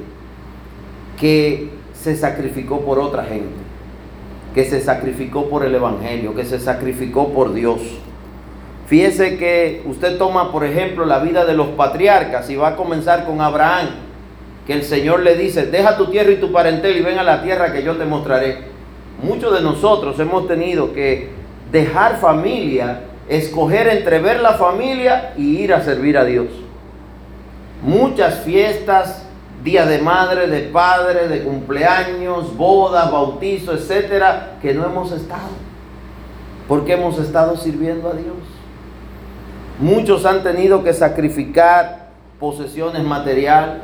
[1.19, 3.53] que se sacrificó por otra gente,
[4.55, 7.79] que se sacrificó por el Evangelio, que se sacrificó por Dios.
[8.87, 13.25] Fíjese que usted toma, por ejemplo, la vida de los patriarcas y va a comenzar
[13.25, 13.87] con Abraham,
[14.65, 17.43] que el Señor le dice, deja tu tierra y tu parentela y ven a la
[17.43, 18.70] tierra que yo te mostraré
[19.21, 21.29] muchos de nosotros hemos tenido que
[21.71, 26.47] dejar familia, escoger entre ver la familia y ir a servir a Dios.
[27.83, 29.25] Muchas fiestas,
[29.63, 35.49] día de madre, de padre, de cumpleaños, bodas, bautizo, etcétera, que no hemos estado.
[36.67, 38.35] Porque hemos estado sirviendo a Dios.
[39.79, 42.09] Muchos han tenido que sacrificar
[42.39, 43.83] posesiones materiales.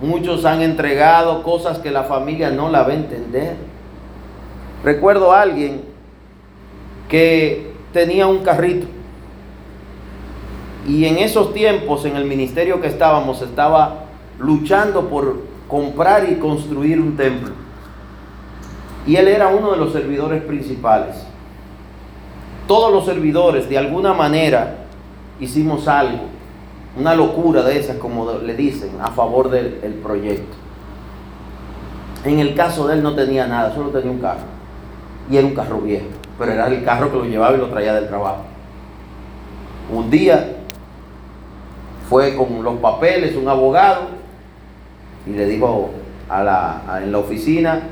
[0.00, 3.56] Muchos han entregado cosas que la familia no la va a entender.
[4.84, 5.82] Recuerdo a alguien
[7.08, 8.86] que tenía un carrito
[10.86, 14.04] y en esos tiempos en el ministerio que estábamos estaba
[14.38, 17.50] luchando por comprar y construir un templo.
[19.06, 21.16] Y él era uno de los servidores principales.
[22.66, 24.86] Todos los servidores de alguna manera
[25.40, 26.24] hicimos algo,
[26.98, 30.56] una locura de esas, como le dicen, a favor del proyecto.
[32.24, 34.57] En el caso de él no tenía nada, solo tenía un carro.
[35.30, 36.06] Y era un carro viejo,
[36.38, 38.44] pero era el carro que lo llevaba y lo traía del trabajo.
[39.92, 40.56] Un día
[42.08, 44.08] fue con los papeles un abogado
[45.26, 45.90] y le dijo
[46.28, 47.82] a la, en la oficina,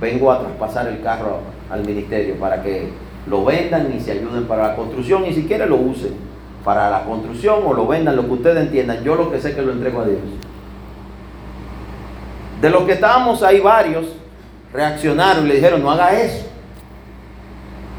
[0.00, 1.38] vengo a traspasar el carro
[1.70, 2.90] al ministerio para que
[3.26, 6.28] lo vendan y se ayuden para la construcción y si quiere lo usen
[6.64, 9.02] para la construcción o lo vendan, lo que ustedes entiendan.
[9.02, 10.20] Yo lo que sé que lo entrego a Dios.
[12.60, 14.06] De los que estábamos ahí varios
[14.72, 16.47] reaccionaron y le dijeron, no haga eso.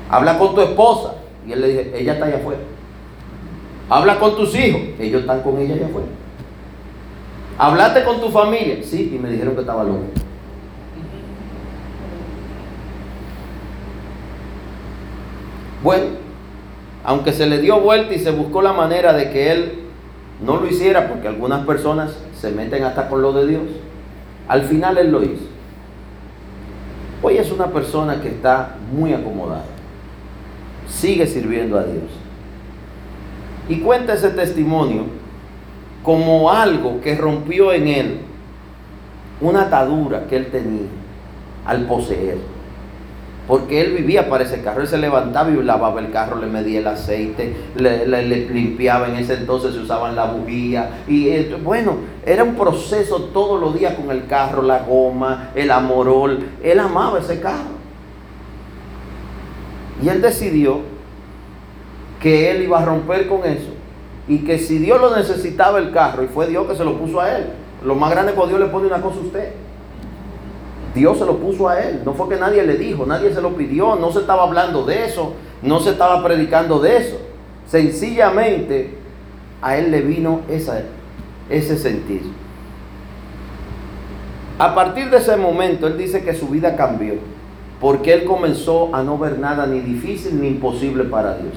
[0.10, 1.14] Habla con tu esposa.
[1.47, 2.62] Y él le dije, ella está allá afuera.
[3.89, 4.82] Habla con tus hijos.
[4.99, 6.07] Ellos están con ella allá afuera.
[7.57, 8.80] Hablaste con tu familia.
[8.84, 10.03] Sí, y me dijeron que estaba loco.
[15.82, 16.05] Bueno,
[17.03, 19.80] aunque se le dio vuelta y se buscó la manera de que él
[20.45, 23.64] no lo hiciera, porque algunas personas se meten hasta con lo de Dios,
[24.47, 25.45] al final él lo hizo.
[27.22, 29.64] Hoy es una persona que está muy acomodada,
[30.90, 32.12] sigue sirviendo a Dios.
[33.70, 35.04] Y cuenta ese testimonio
[36.04, 38.18] como algo que rompió en él
[39.42, 40.88] una atadura que él tenía
[41.66, 42.38] al poseer.
[43.48, 46.80] Porque él vivía para ese carro, él se levantaba y lavaba el carro, le medía
[46.80, 48.06] el aceite, le,
[48.48, 53.74] limpiaba, en ese entonces se usaban la bujía, y bueno, era un proceso todos los
[53.74, 57.79] días con el carro, la goma, el amorol, él amaba ese carro.
[60.02, 60.80] Y él decidió
[62.22, 63.74] que él iba a romper con eso,
[64.28, 67.20] y que si Dios lo necesitaba el carro, y fue Dios que se lo puso
[67.20, 67.47] a él,
[67.84, 69.54] lo más grande que Dios le pone una cosa a usted.
[70.93, 72.02] Dios se lo puso a él.
[72.04, 75.06] No fue que nadie le dijo, nadie se lo pidió, no se estaba hablando de
[75.06, 77.18] eso, no se estaba predicando de eso.
[77.68, 78.95] Sencillamente
[79.62, 82.24] a él le vino ese sentir.
[84.58, 87.14] A partir de ese momento, él dice que su vida cambió,
[87.80, 91.54] porque él comenzó a no ver nada ni difícil ni imposible para Dios.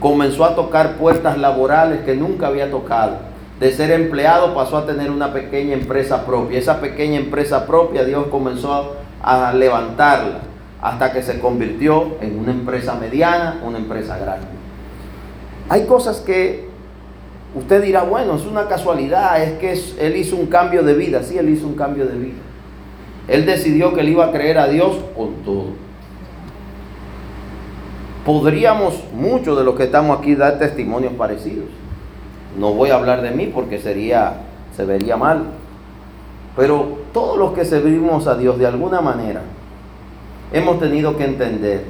[0.00, 3.28] Comenzó a tocar puertas laborales que nunca había tocado
[3.60, 6.58] de ser empleado pasó a tener una pequeña empresa propia.
[6.58, 10.40] Esa pequeña empresa propia Dios comenzó a levantarla
[10.80, 14.46] hasta que se convirtió en una empresa mediana, una empresa grande.
[15.68, 16.68] Hay cosas que
[17.56, 21.22] usted dirá, bueno, es una casualidad, es que él hizo un cambio de vida.
[21.24, 22.38] Sí, él hizo un cambio de vida.
[23.28, 25.66] Él decidió que él iba a creer a Dios con todo.
[28.24, 31.66] Podríamos, muchos de los que estamos aquí, dar testimonios parecidos.
[32.58, 34.40] No voy a hablar de mí porque sería,
[34.74, 35.44] se vería mal.
[36.56, 39.42] Pero todos los que servimos a Dios de alguna manera,
[40.52, 41.84] hemos tenido que entender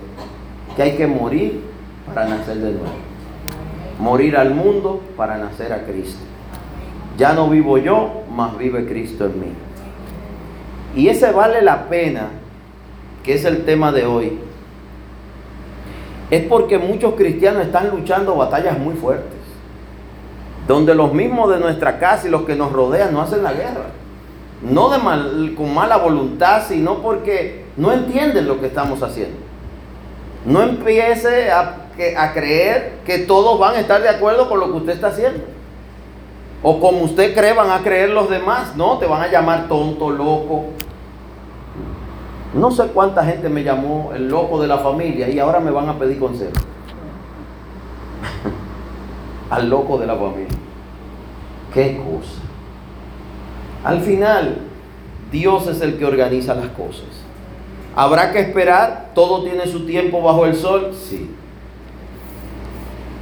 [0.76, 1.62] que hay que morir
[2.06, 2.86] para nacer de nuevo.
[4.00, 6.20] Morir al mundo para nacer a Cristo.
[7.16, 9.67] Ya no vivo yo, más vive Cristo en mí.
[10.94, 12.28] Y ese vale la pena,
[13.22, 14.38] que es el tema de hoy.
[16.30, 19.38] Es porque muchos cristianos están luchando batallas muy fuertes
[20.68, 23.86] donde los mismos de nuestra casa y los que nos rodean no hacen la guerra.
[24.62, 29.38] No de mal, con mala voluntad, sino porque no entienden lo que estamos haciendo.
[30.44, 31.86] No empiece a,
[32.18, 35.40] a creer que todos van a estar de acuerdo con lo que usted está haciendo.
[36.62, 38.74] O como usted cree van a creer los demás.
[38.76, 40.66] No, te van a llamar tonto, loco.
[42.54, 45.88] No sé cuánta gente me llamó el loco de la familia y ahora me van
[45.88, 46.50] a pedir consejo.
[49.50, 50.58] Al loco de la familia.
[51.72, 52.40] Qué cosa.
[53.84, 54.58] Al final,
[55.30, 57.06] Dios es el que organiza las cosas.
[57.94, 59.12] ¿Habrá que esperar?
[59.14, 60.92] ¿Todo tiene su tiempo bajo el sol?
[60.94, 61.30] Sí.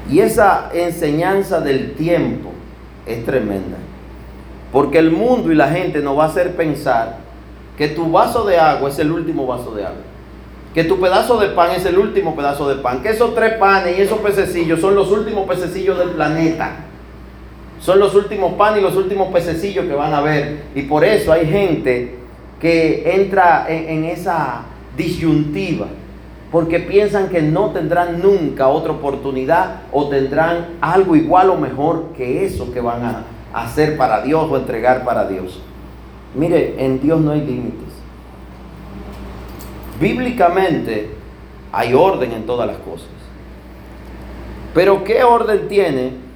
[0.08, 2.52] Y esa enseñanza del tiempo
[3.06, 3.78] es tremenda.
[4.72, 7.18] Porque el mundo y la gente nos va a hacer pensar
[7.78, 10.02] que tu vaso de agua es el último vaso de agua.
[10.74, 13.02] Que tu pedazo de pan es el último pedazo de pan.
[13.02, 16.76] Que esos tres panes y esos pececillos son los últimos pececillos del planeta.
[17.80, 20.64] Son los últimos panes y los últimos pececillos que van a ver.
[20.74, 22.14] Y por eso hay gente
[22.60, 24.62] que entra en, esa
[24.96, 25.86] disyuntiva.
[26.50, 32.44] Porque piensan que no tendrán nunca otra oportunidad o tendrán algo igual o mejor que
[32.44, 35.60] eso que van a hacer para Dios o entregar para Dios.
[36.34, 37.94] Mire, en Dios no hay límites.
[40.00, 41.10] Bíblicamente
[41.72, 43.08] hay orden en todas las cosas.
[44.72, 46.26] Pero ¿qué orden tiene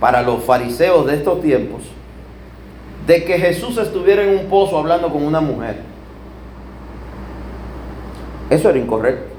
[0.00, 1.82] para los fariseos de estos tiempos
[3.06, 5.89] de que Jesús estuviera en un pozo hablando con una mujer.
[8.50, 9.30] Eso era incorrecto.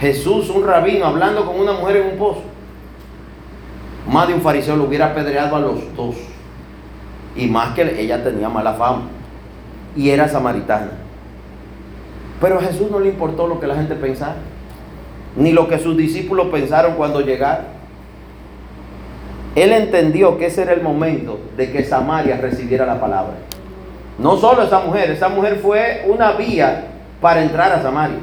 [0.00, 2.42] Jesús, un rabino, hablando con una mujer en un pozo.
[4.10, 6.16] Más de un fariseo lo hubiera apedreado a los dos.
[7.34, 9.02] Y más que ella tenía mala fama.
[9.96, 10.90] Y era samaritana.
[12.40, 14.36] Pero a Jesús no le importó lo que la gente pensara.
[15.36, 17.76] Ni lo que sus discípulos pensaron cuando llegaron.
[19.54, 23.34] Él entendió que ese era el momento de que Samaria recibiera la palabra.
[24.18, 26.86] No solo esa mujer, esa mujer fue una vía
[27.20, 28.18] para entrar a Samaria.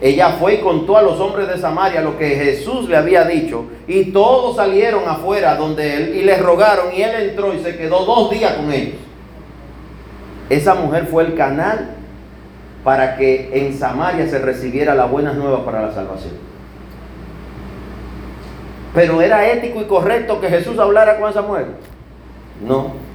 [0.00, 3.66] Ella fue y contó a los hombres de Samaria lo que Jesús le había dicho.
[3.86, 6.94] Y todos salieron afuera donde él y le rogaron.
[6.94, 8.94] Y él entró y se quedó dos días con ellos.
[10.48, 11.96] Esa mujer fue el canal
[12.82, 16.32] para que en Samaria se recibiera la buenas nuevas para la salvación.
[18.94, 21.66] Pero era ético y correcto que Jesús hablara con esa mujer.
[22.66, 23.09] No.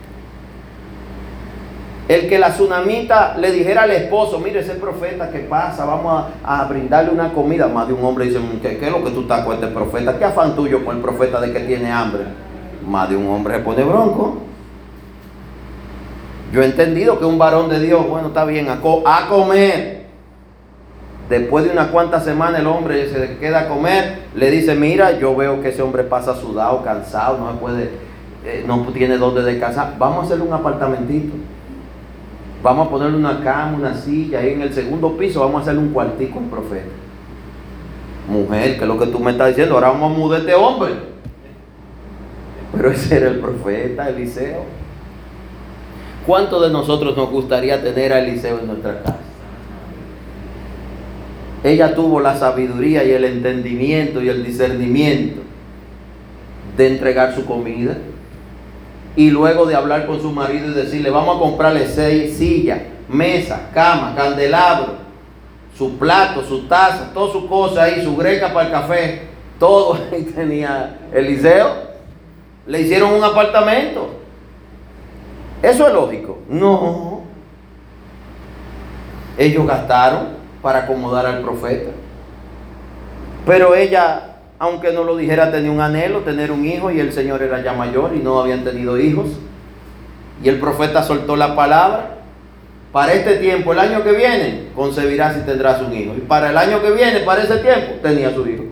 [2.08, 6.64] El que la tsunamita le dijera al esposo, mire ese profeta que pasa, vamos a,
[6.66, 7.68] brindarle una comida.
[7.68, 10.16] Más de un hombre dice, ¿qué, es lo que tú estás con este profeta?
[10.20, 12.26] ¿Qué afán tuyo con el profeta de que tiene hambre?
[12.88, 14.38] Más de un hombre se pone bronco.
[16.54, 18.80] Yo he entendido que un varón de Dios, bueno, está bien, a,
[19.28, 20.06] comer.
[21.28, 25.36] Después de unas cuantas semanas el hombre se queda a comer, le dice, mira, yo
[25.36, 27.90] veo que ese hombre pasa sudado, cansado, no puede,
[28.46, 29.96] eh, no tiene dónde descansar.
[29.98, 31.34] Vamos a hacerle un apartamentito.
[32.66, 35.82] Vamos a ponerle una cama, una silla, ahí en el segundo piso vamos a hacerle
[35.82, 36.90] un cuartico al profeta.
[38.28, 40.94] Mujer, que es lo que tú me estás diciendo, ahora vamos a mudar este hombre.
[42.76, 44.64] Pero ese era el profeta Eliseo.
[46.26, 49.20] ¿Cuántos de nosotros nos gustaría tener a Eliseo en nuestra casa?
[51.64, 55.42] Ella tuvo la sabiduría y el entendimiento y el discernimiento
[56.76, 57.96] de entregar su comida
[59.16, 63.70] y luego de hablar con su marido y decirle, vamos a comprarle seis sillas, mesa,
[63.74, 64.94] cama, candelabro,
[65.78, 69.22] su plato, su taza, todas sus cosas ahí, su greca para el café,
[69.60, 71.86] todo ahí tenía Eliseo.
[72.68, 74.10] Le hicieron un apartamento.
[75.62, 76.40] ¿Eso es lógico?
[76.50, 77.22] No.
[79.38, 80.30] Ellos gastaron
[80.62, 81.92] para acomodar al profeta.
[83.46, 87.42] Pero ella aunque no lo dijera, tenía un anhelo, tener un hijo, y el Señor
[87.44, 89.28] era ya mayor y no habían tenido hijos.
[90.44, 92.12] Y el profeta soltó la palabra.
[92.92, 96.14] Para este tiempo, el año que viene, concebirás y tendrás un hijo.
[96.16, 98.64] Y para el año que viene, para ese tiempo, tenía su hijo.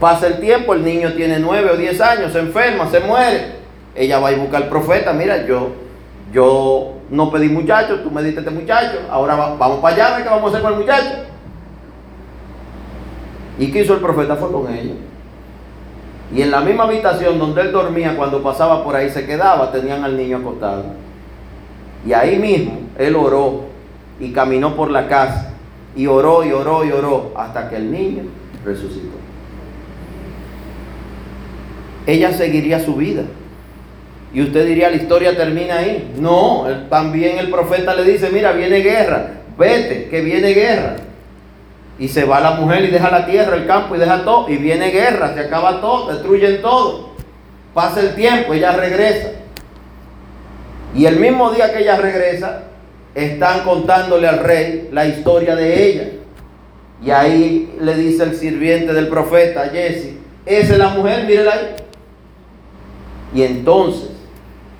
[0.00, 3.52] Pasa el tiempo, el niño tiene nueve o diez años, se enferma, se muere.
[3.94, 5.74] Ella va y busca al profeta, mira, yo,
[6.32, 10.46] yo no pedí muchacho, tú me diste este muchacho, ahora vamos para allá, ¿qué vamos
[10.46, 11.31] a hacer con el muchacho?
[13.58, 14.36] ¿Y qué hizo el profeta?
[14.36, 14.94] Fue con ella.
[16.34, 20.02] Y en la misma habitación donde él dormía, cuando pasaba por ahí, se quedaba, tenían
[20.02, 20.84] al niño acostado.
[22.06, 23.66] Y ahí mismo él oró
[24.18, 25.52] y caminó por la casa.
[25.94, 28.22] Y oró y oró y oró hasta que el niño
[28.64, 29.18] resucitó.
[32.06, 33.24] Ella seguiría su vida.
[34.32, 36.14] Y usted diría, la historia termina ahí.
[36.18, 40.96] No, también el profeta le dice, mira, viene guerra, vete, que viene guerra.
[41.98, 44.48] Y se va la mujer y deja la tierra, el campo y deja todo.
[44.48, 47.10] Y viene guerra, se acaba todo, destruyen todo.
[47.74, 49.30] Pasa el tiempo, ella regresa.
[50.94, 52.64] Y el mismo día que ella regresa,
[53.14, 56.08] están contándole al rey la historia de ella.
[57.04, 60.14] Y ahí le dice el sirviente del profeta, Jesse,
[60.46, 61.76] esa es la mujer, mírela ahí.
[63.34, 64.10] Y entonces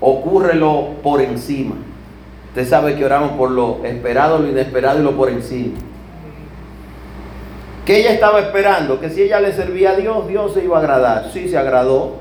[0.00, 1.76] ocurre lo por encima.
[2.48, 5.78] Usted sabe que oramos por lo esperado, lo inesperado y lo por encima
[7.84, 10.80] que ella estaba esperando, que si ella le servía a Dios, Dios se iba a
[10.80, 11.30] agradar.
[11.32, 12.16] Sí, se agradó.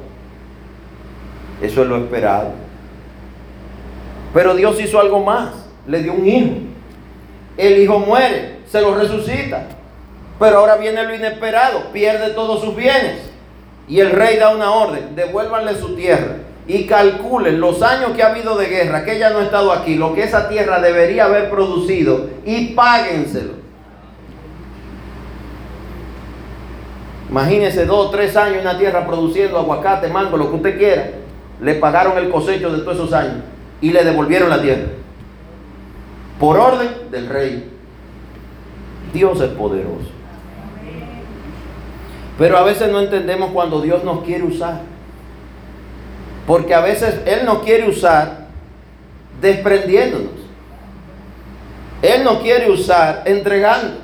[1.62, 2.50] Eso es lo esperado.
[4.34, 5.50] Pero Dios hizo algo más.
[5.88, 6.52] Le dio un hijo.
[7.58, 9.68] El hijo muere, se lo resucita.
[10.40, 13.30] Pero ahora viene lo inesperado, pierde todos sus bienes.
[13.88, 16.38] Y el rey da una orden, devuélvanle su tierra.
[16.66, 19.96] Y calculen los años que ha habido de guerra, que ella no ha estado aquí,
[19.96, 23.61] lo que esa tierra debería haber producido, y páguenselo.
[27.32, 31.12] Imagínese dos tres años en una tierra produciendo aguacate, mango, lo que usted quiera.
[31.62, 33.38] Le pagaron el cosecho de todos esos años
[33.80, 34.90] y le devolvieron la tierra.
[36.38, 37.70] Por orden del rey.
[39.14, 40.10] Dios es poderoso.
[42.38, 44.82] Pero a veces no entendemos cuando Dios nos quiere usar.
[46.46, 48.48] Porque a veces Él nos quiere usar
[49.40, 50.32] desprendiéndonos.
[52.02, 54.01] Él nos quiere usar entregando.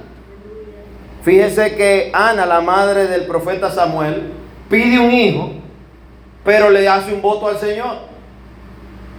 [1.28, 4.32] Fíjese que Ana, la madre del profeta Samuel,
[4.70, 5.52] pide un hijo,
[6.46, 7.98] pero le hace un voto al Señor.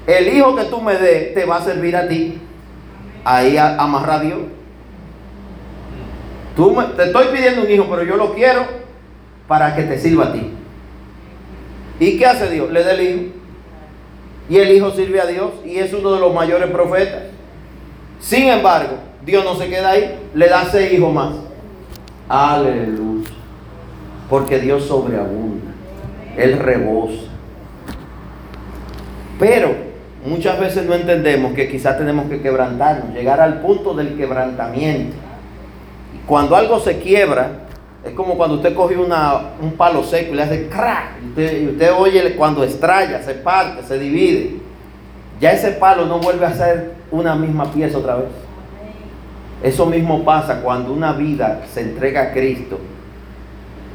[0.06, 2.40] El hijo que tú me des te va a servir a ti.
[3.24, 4.38] Ahí amarra a Dios.
[6.56, 8.64] Tú te estoy pidiendo un hijo, pero yo lo quiero
[9.46, 10.50] para que te sirva a ti.
[12.00, 12.70] ¿Y qué hace Dios?
[12.70, 13.22] Le da el hijo.
[14.48, 17.24] Y el hijo sirve a Dios y es uno de los mayores profetas.
[18.18, 18.96] Sin embargo,
[19.26, 21.47] Dios no se queda ahí, le da seis hijos más.
[22.28, 23.30] Aleluya.
[24.28, 25.72] Porque Dios sobreabunda,
[26.36, 27.22] Él rebosa.
[29.38, 29.74] Pero
[30.26, 35.16] muchas veces no entendemos que quizás tenemos que quebrantarnos, llegar al punto del quebrantamiento.
[36.26, 37.60] Cuando algo se quiebra,
[38.04, 41.22] es como cuando usted coge una, un palo seco y le hace crack.
[41.22, 44.56] Y usted, y usted oye cuando estrella, se parte, se divide.
[45.40, 48.28] Ya ese palo no vuelve a ser una misma pieza otra vez.
[49.62, 52.78] Eso mismo pasa cuando una vida se entrega a Cristo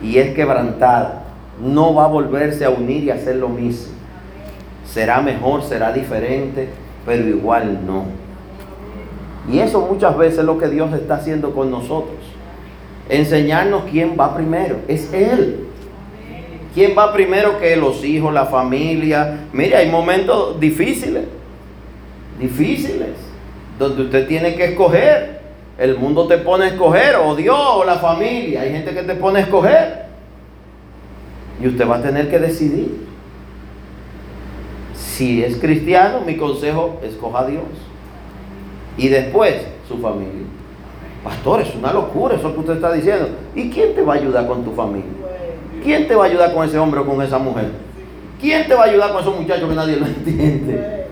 [0.01, 1.23] y es quebrantada.
[1.61, 3.93] No va a volverse a unir y hacer lo mismo.
[4.85, 6.69] Será mejor, será diferente,
[7.05, 8.05] pero igual no.
[9.51, 12.17] Y eso muchas veces es lo que Dios está haciendo con nosotros.
[13.09, 14.77] Enseñarnos quién va primero.
[14.87, 15.67] Es Él.
[16.73, 19.41] ¿Quién va primero que los hijos, la familia?
[19.53, 21.25] Mire, hay momentos difíciles.
[22.39, 23.09] Difíciles.
[23.77, 25.42] Donde usted tiene que escoger.
[25.77, 28.61] El mundo te pone a escoger, o Dios, o la familia.
[28.61, 30.03] Hay gente que te pone a escoger.
[31.61, 33.07] Y usted va a tener que decidir.
[34.93, 37.63] Si es cristiano, mi consejo, escoja a Dios.
[38.97, 39.55] Y después,
[39.87, 40.45] su familia.
[41.23, 43.29] Pastor, es una locura eso que usted está diciendo.
[43.55, 45.09] ¿Y quién te va a ayudar con tu familia?
[45.83, 47.71] ¿Quién te va a ayudar con ese hombre o con esa mujer?
[48.39, 51.02] ¿Quién te va a ayudar con esos muchachos que nadie lo entiende?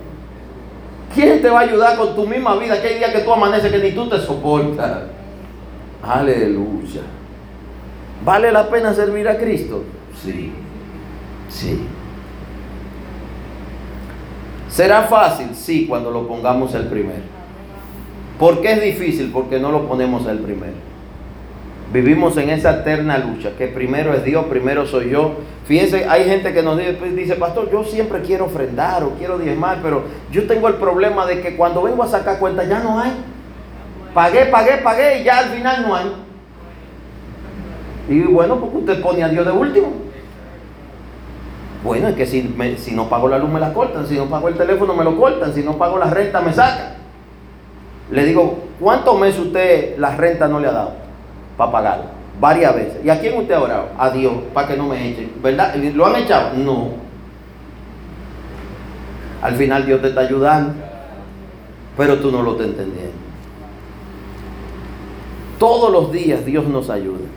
[1.13, 2.81] ¿Quién te va a ayudar con tu misma vida?
[2.81, 5.03] Que hay días que tú amaneces que ni tú te soportas.
[6.01, 7.01] Aleluya.
[8.23, 9.83] ¿Vale la pena servir a Cristo?
[10.23, 10.51] Sí.
[11.49, 11.87] Sí.
[14.69, 15.53] ¿Será fácil?
[15.53, 17.23] Sí, cuando lo pongamos el primero.
[18.39, 19.31] ¿Por qué es difícil?
[19.31, 20.90] Porque no lo ponemos el primero.
[21.91, 25.33] Vivimos en esa eterna lucha, que primero es Dios, primero soy yo.
[25.65, 29.37] Fíjense, hay gente que nos dice, pues, dice, pastor, yo siempre quiero ofrendar o quiero
[29.37, 32.97] diezmar, pero yo tengo el problema de que cuando vengo a sacar cuenta ya no
[32.97, 33.11] hay.
[34.13, 36.13] Pagué, pagué, pagué y ya al final no hay.
[38.07, 39.91] Y bueno, porque usted pone a Dios de último.
[41.83, 44.47] Bueno, es que si, si no pago la luz me la cortan, si no pago
[44.47, 46.93] el teléfono me lo cortan, si no pago la renta me sacan.
[48.11, 51.00] Le digo, ¿cuántos meses usted la renta no le ha dado
[51.57, 52.11] para pagar?
[52.39, 53.05] Varias veces.
[53.05, 53.89] ¿Y a quién usted ha orado?
[53.97, 55.31] A Dios, para que no me echen.
[55.41, 55.75] ¿Verdad?
[55.75, 56.57] ¿Lo han echado?
[56.57, 56.89] No.
[59.41, 60.73] Al final Dios te está ayudando,
[61.97, 63.11] pero tú no lo estás entendiendo.
[65.57, 67.27] Todos los días Dios nos ayuda.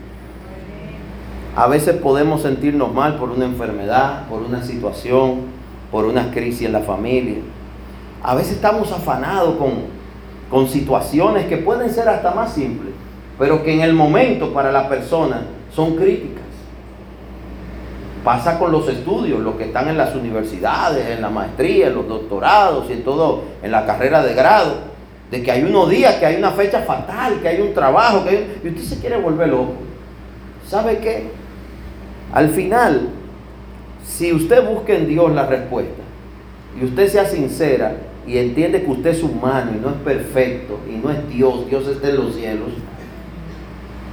[1.57, 5.43] A veces podemos sentirnos mal por una enfermedad, por una situación,
[5.91, 7.37] por una crisis en la familia.
[8.23, 9.73] A veces estamos afanados con,
[10.51, 12.93] con situaciones que pueden ser hasta más simples,
[13.39, 15.43] pero que en el momento para la persona
[15.75, 16.45] son críticas.
[18.23, 22.09] Pasa con los estudios, los que están en las universidades, en la maestría, en los
[22.09, 24.77] doctorados y en todo, en la carrera de grado,
[25.31, 28.61] de que hay unos días, que hay una fecha fatal, que hay un trabajo, que
[28.65, 29.75] y usted se quiere volver loco.
[30.67, 31.29] ¿Sabe qué?
[32.33, 33.09] Al final,
[34.07, 36.03] si usted busca en Dios la respuesta
[36.81, 40.97] y usted sea sincera, y entiende que usted es humano y no es perfecto y
[40.97, 42.71] no es Dios, Dios está en los cielos,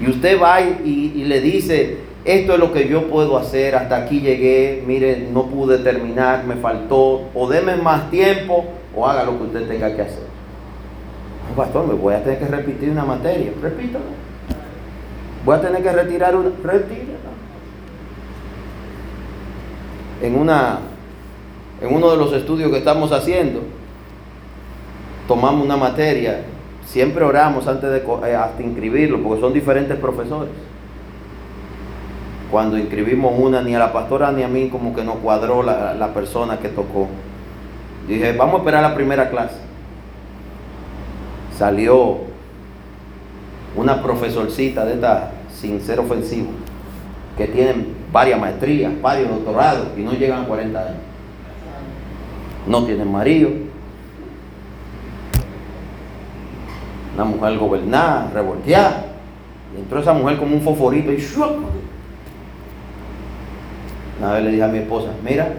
[0.02, 4.20] y usted va y, le dice, esto es lo que yo puedo hacer, hasta aquí
[4.20, 8.66] llegué, mire, no pude terminar, me faltó, o deme más tiempo,
[8.96, 10.24] o haga lo que usted tenga que hacer.
[11.56, 14.06] pastor, me voy a tener que repetir una materia, repítalo.
[15.46, 17.32] Voy a tener que retirar una, retírala.
[20.24, 20.80] En una,
[21.80, 23.62] en uno de los estudios que estamos haciendo,
[25.28, 26.44] tomamos una materia,
[26.92, 30.52] siempre oramos antes de eh, hasta inscribirlo, porque son diferentes profesores.
[32.52, 35.94] Cuando inscribimos una, ni a la pastora ni a mí como que nos cuadró la,
[35.94, 37.08] la persona que tocó.
[38.10, 39.56] Dije, vamos a esperar la primera clase.
[41.58, 42.18] Salió
[43.78, 46.50] una profesorcita de esta, sin ser ofensivo,
[47.38, 50.98] que tienen varias maestrías, varios doctorados y no llegan a 40 años.
[52.68, 53.50] No tienen marido,
[57.16, 59.06] una mujer gobernada, revolteada.
[59.78, 61.26] Entró esa mujer como un foforito y
[64.20, 65.54] Una vez le dije a mi esposa, mira,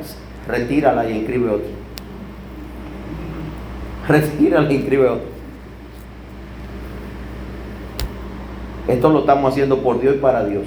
[0.47, 1.69] retírala y inscribe otro.
[4.09, 5.33] Retírala y inscribe otro.
[8.89, 10.67] Esto lo estamos haciendo por Dios y para Dios.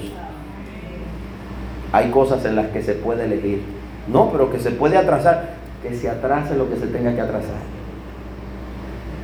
[1.92, 3.62] Hay cosas en las que se puede elegir.
[4.08, 5.56] No, pero que se puede atrasar.
[5.82, 7.75] Que se atrase lo que se tenga que atrasar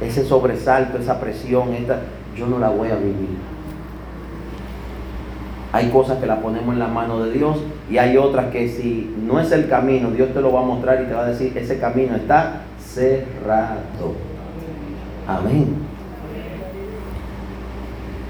[0.03, 2.01] ese sobresalto, esa presión, esta,
[2.37, 3.39] yo no la voy a vivir.
[5.73, 7.57] Hay cosas que las ponemos en la mano de Dios
[7.91, 11.03] y hay otras que si no es el camino, Dios te lo va a mostrar
[11.03, 13.81] y te va a decir, ese camino está cerrado.
[15.27, 15.93] Amén.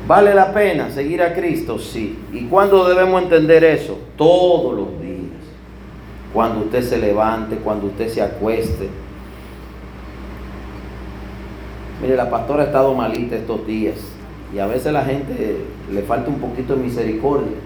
[0.07, 1.79] ¿Vale la pena seguir a Cristo?
[1.79, 2.19] Sí.
[2.33, 3.99] ¿Y cuándo debemos entender eso?
[4.17, 5.13] Todos los días.
[6.33, 8.89] Cuando usted se levante, cuando usted se acueste.
[12.03, 13.95] Mire, la pastora ha estado malita estos días
[14.53, 15.59] y a veces la gente
[15.93, 17.57] le falta un poquito de misericordia.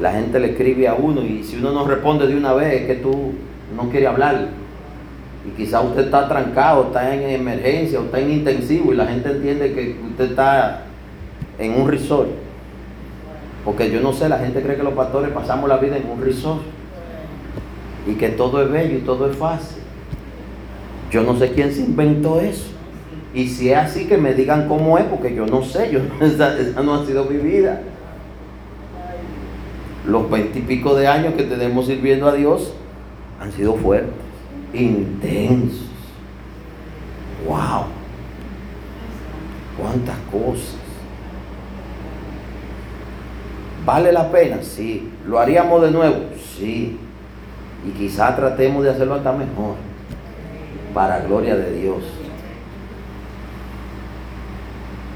[0.00, 2.86] La gente le escribe a uno y si uno no responde de una vez es
[2.86, 3.32] que tú
[3.76, 4.48] no quieres hablar.
[5.46, 9.30] Y quizá usted está trancado, está en emergencia o está en intensivo y la gente
[9.30, 10.84] entiende que usted está
[11.58, 12.30] en un resort.
[13.66, 16.22] Porque yo no sé, la gente cree que los pastores pasamos la vida en un
[16.22, 16.62] resort.
[18.06, 19.82] Y que todo es bello y todo es fácil.
[21.10, 22.79] Yo no sé quién se inventó eso.
[23.32, 26.54] Y si es así, que me digan cómo es, porque yo no sé, yo, esa,
[26.82, 27.80] no ha sido mi vida.
[30.06, 32.72] Los veintipico de años que tenemos sirviendo a Dios
[33.40, 34.12] han sido fuertes,
[34.74, 35.86] intensos.
[37.46, 37.84] ¡Wow!
[39.78, 40.74] ¿Cuántas cosas?
[43.84, 44.58] ¿Vale la pena?
[44.62, 45.10] Sí.
[45.26, 46.16] ¿Lo haríamos de nuevo?
[46.56, 46.98] Sí.
[47.86, 49.76] Y quizá tratemos de hacerlo hasta mejor.
[50.92, 52.02] Para gloria de Dios.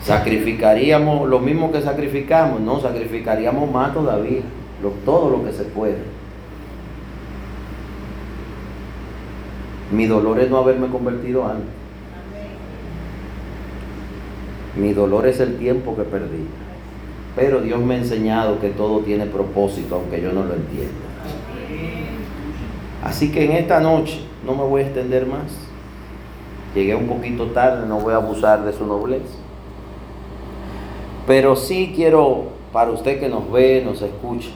[0.05, 4.43] Sacrificaríamos lo mismo que sacrificamos, no, sacrificaríamos más todavía,
[5.05, 5.97] todo lo que se puede.
[9.91, 11.71] Mi dolor es no haberme convertido antes.
[14.77, 16.47] Mi dolor es el tiempo que perdí.
[17.37, 20.93] Pero Dios me ha enseñado que todo tiene propósito, aunque yo no lo entienda.
[23.03, 25.53] Así que en esta noche no me voy a extender más.
[26.75, 29.44] Llegué un poquito tarde, no voy a abusar de su nobleza.
[31.27, 34.51] Pero sí quiero, para usted que nos ve, nos escucha,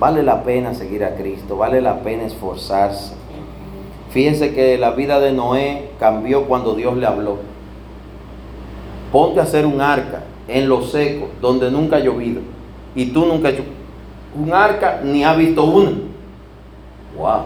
[0.00, 3.14] vale la pena seguir a Cristo, vale la pena esforzarse.
[4.10, 7.36] Fíjense que la vida de Noé cambió cuando Dios le habló.
[9.12, 12.40] Ponte a hacer un arca en lo seco, donde nunca ha llovido.
[12.94, 13.64] Y tú nunca has hecho
[14.34, 15.90] un arca ni has visto una.
[17.16, 17.42] Wow.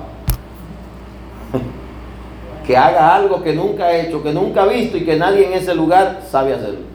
[2.66, 5.55] que haga algo que nunca ha hecho, que nunca ha visto y que nadie en
[5.55, 6.91] ese lugar sabe hacerlo.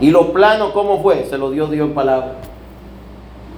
[0.00, 1.24] Y lo plano, ¿cómo fue?
[1.24, 2.32] Se lo dio Dios en palabra.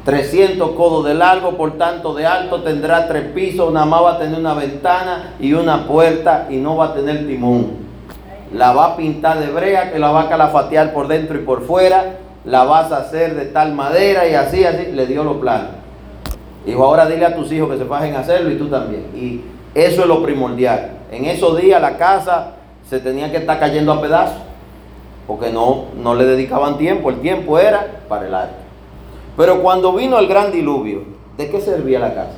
[0.05, 4.19] 300 codos de largo, por tanto de alto, tendrá tres pisos, nada más va a
[4.19, 7.91] tener una ventana y una puerta y no va a tener timón
[8.53, 11.63] la va a pintar de brea, que la va a calafatear por dentro y por
[11.63, 15.71] fuera, la vas a hacer de tal madera y así, así, le dio los planos.
[16.67, 19.07] Dijo, ahora dile a tus hijos que se fajen a hacerlo y tú también.
[19.15, 19.41] Y
[19.75, 20.91] eso es lo primordial.
[21.11, 22.53] En esos días la casa
[22.89, 24.43] se tenía que estar cayendo a pedazos,
[25.27, 28.55] porque no, no le dedicaban tiempo, el tiempo era para el arte.
[29.37, 31.05] Pero cuando vino el gran diluvio,
[31.37, 32.37] ¿de qué servía la casa?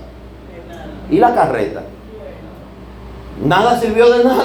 [1.10, 1.82] ¿Y la carreta?
[3.44, 4.44] Nada sirvió de nada.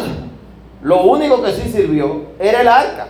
[0.82, 3.08] Lo único que sí sirvió era el arca.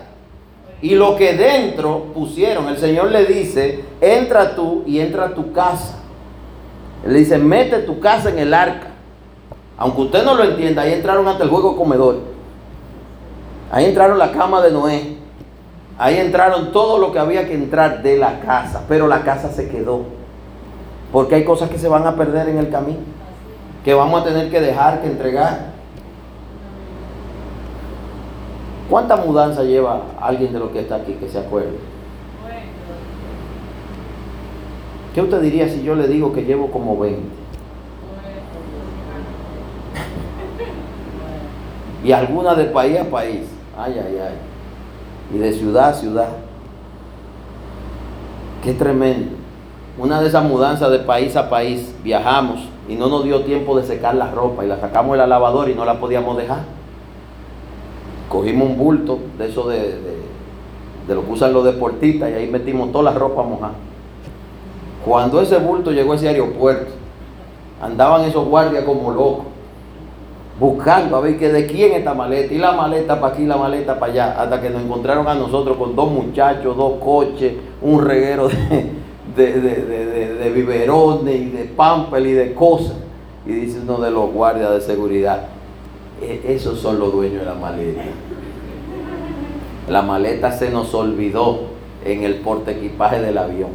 [0.82, 5.52] Y lo que dentro pusieron, el Señor le dice, entra tú y entra a tu
[5.52, 6.00] casa.
[7.06, 8.88] Él le dice, mete tu casa en el arca.
[9.78, 12.20] Aunque usted no lo entienda, ahí entraron hasta el juego comedor.
[13.72, 15.17] Ahí entraron la cama de Noé.
[16.00, 18.84] Ahí entraron todo lo que había que entrar de la casa.
[18.88, 20.04] Pero la casa se quedó.
[21.12, 23.00] Porque hay cosas que se van a perder en el camino.
[23.84, 25.78] Que vamos a tener que dejar, que entregar.
[28.90, 31.78] ¿Cuánta mudanza lleva alguien de lo que está aquí que se acuerde?
[35.14, 37.22] ¿Qué usted diría si yo le digo que llevo como 20?
[42.04, 43.42] y alguna de país a país.
[43.76, 44.47] Ay, ay, ay.
[45.34, 46.30] Y de ciudad a ciudad.
[48.64, 49.36] Qué tremendo.
[49.98, 53.86] Una de esas mudanzas de país a país, viajamos y no nos dio tiempo de
[53.86, 56.78] secar la ropa y la sacamos de la y no la podíamos dejar
[58.30, 59.78] cogimos un bulto de eso de,
[61.08, 63.74] de, lo que usan los deportistas y ahí metimos toda la ropa mojada.
[65.06, 66.92] Cuando ese bulto llegó a ese aeropuerto,
[67.82, 69.46] andaban esos guardias como locos,
[70.60, 74.00] buscando a ver que de quién esta maleta, y la maleta para aquí, la maleta
[74.00, 78.50] para allá, hasta que nos encontraron a nosotros con dos muchachos, dos coches, un reguero
[79.36, 82.96] de, de, biberones y de pampel y de cosas.
[83.46, 85.48] Y dice uno de los guardias de seguridad,
[86.22, 88.02] e, esos son los dueños de la maleta.
[89.90, 91.60] La maleta se nos olvidó
[92.04, 93.70] en el porte equipaje del avión.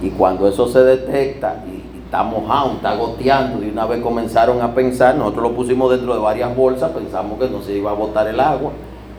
[0.00, 1.77] Y cuando eso se detecta y,
[2.08, 6.20] está mojado, está goteando, y una vez comenzaron a pensar, nosotros lo pusimos dentro de
[6.20, 8.72] varias bolsas, pensamos que no se iba a botar el agua.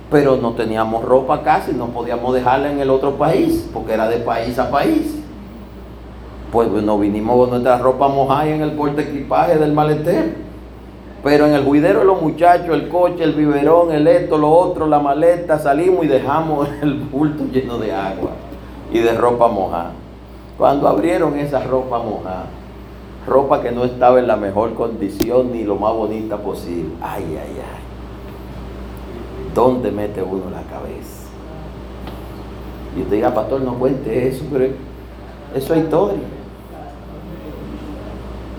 [0.09, 4.17] pero no teníamos ropa casi, no podíamos dejarla en el otro país, porque era de
[4.17, 5.19] país a país.
[6.51, 10.29] Pues nos vinimos con nuestra ropa mojada en el porte equipaje del maletero.
[11.23, 14.87] Pero en el juidero de los muchachos, el coche, el biberón, el esto, lo otro,
[14.87, 18.31] la maleta, salimos y dejamos el bulto lleno de agua
[18.91, 19.91] y de ropa mojada.
[20.57, 22.47] Cuando abrieron esa ropa mojada,
[23.29, 26.89] ropa que no estaba en la mejor condición ni lo más bonita posible.
[27.01, 27.83] Ay, ay, ay.
[29.53, 31.29] ¿Dónde mete uno la cabeza?
[32.97, 34.65] Y usted diga, pastor, no cuente eso, pero
[35.55, 36.19] eso es historia.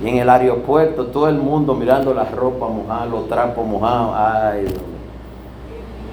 [0.02, 4.14] Y en el aeropuerto, todo el mundo mirando las ropas mojadas, los trapos mojados.
[4.16, 4.66] Ay,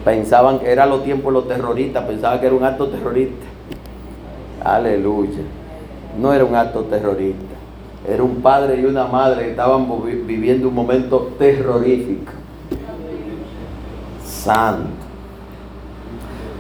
[0.04, 3.46] pensaban que era los tiempos los terroristas, pensaban que era un acto terrorista.
[4.64, 5.44] Aleluya.
[6.20, 7.57] No era un acto terrorista.
[8.08, 9.86] Era un padre y una madre que estaban
[10.26, 12.32] viviendo un momento terrorífico
[14.48, 15.06] santo.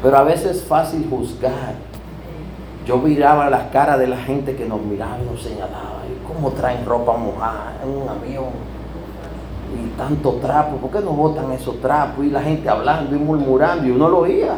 [0.03, 1.75] Pero a veces es fácil juzgar.
[2.85, 6.03] Yo miraba las caras de la gente que nos miraba y nos señalaba.
[6.27, 8.51] ¿Cómo traen ropa mojada en un avión?
[9.73, 10.77] Y tanto trapo.
[10.77, 12.25] ¿Por qué no botan esos trapos?
[12.25, 13.87] Y la gente hablando y murmurando.
[13.87, 14.55] Y uno lo oía.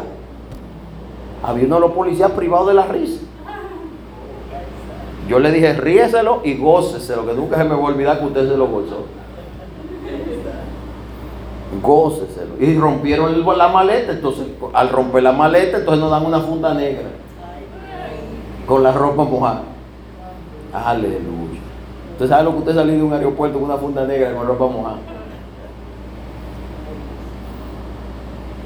[1.43, 3.21] Había uno de los policías privados de la risa.
[5.29, 8.49] Yo le dije, ríeselo y góceselo, que nunca se me va a olvidar que usted
[8.49, 9.05] se lo gozó
[11.81, 12.55] góceselo.
[12.59, 17.09] Y rompieron la maleta, entonces al romper la maleta, entonces nos dan una funda negra
[18.65, 19.63] con la ropa mojada.
[20.73, 21.59] Aleluya.
[22.13, 24.67] ¿Usted sabe lo que usted salió de un aeropuerto con una funda negra con ropa
[24.67, 24.97] mojada?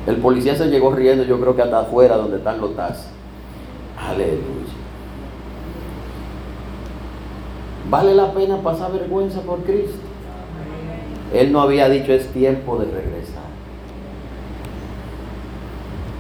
[0.06, 3.08] El policía se llegó riendo, yo creo que hasta afuera donde están los tazos.
[3.98, 4.63] Aleluya.
[7.90, 10.00] ¿Vale la pena pasar vergüenza por Cristo?
[11.34, 13.44] Él no había dicho es tiempo de regresar.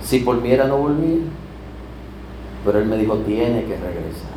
[0.03, 1.21] Si volviera no volvía.
[2.65, 4.33] Pero él me dijo tiene que regresar.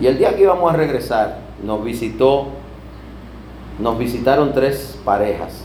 [0.00, 2.46] Y el día que íbamos a regresar nos visitó,
[3.78, 5.64] nos visitaron tres parejas.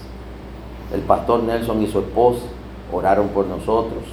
[0.94, 2.42] El pastor Nelson y su esposa
[2.92, 4.04] oraron por nosotros.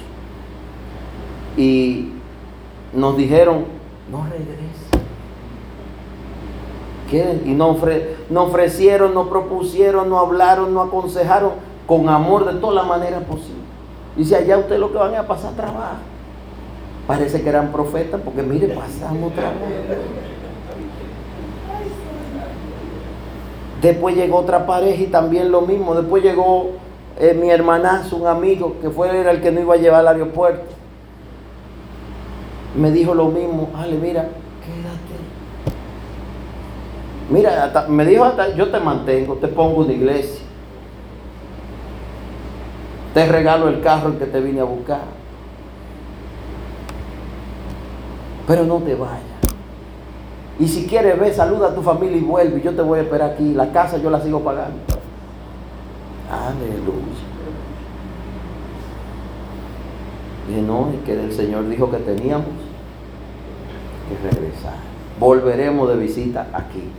[1.57, 2.09] Y
[2.93, 3.65] nos dijeron,
[4.11, 4.25] no
[7.17, 7.77] y no,
[8.41, 11.51] ofrecieron, no propusieron, no hablaron, no aconsejaron
[11.85, 13.63] con amor de todas las maneras posibles.
[14.15, 15.97] Dice, allá usted lo que van a pasar trabajo.
[17.07, 19.57] Parece que eran profetas porque mire, pasamos trabajo.
[23.81, 25.93] Después llegó otra pareja y también lo mismo.
[25.93, 26.71] Después llegó
[27.19, 30.07] eh, mi hermanazo, un amigo, que fue era el que no iba a llevar al
[30.07, 30.63] aeropuerto.
[32.75, 34.29] Me dijo lo mismo, Ale, mira,
[37.29, 40.41] Mira, me dijo hasta, yo te mantengo, te pongo una iglesia.
[43.13, 45.01] Te regalo el carro el que te vine a buscar.
[48.47, 49.21] Pero no te vayas.
[50.59, 52.61] Y si quieres, ve, saluda a tu familia y vuelve.
[52.61, 53.53] Yo te voy a esperar aquí.
[53.53, 54.79] La casa yo la sigo pagando.
[56.29, 57.23] Aleluya.
[60.49, 62.47] Y no, y que el Señor dijo que teníamos
[64.09, 64.75] que regresar.
[65.19, 66.91] Volveremos de visita aquí.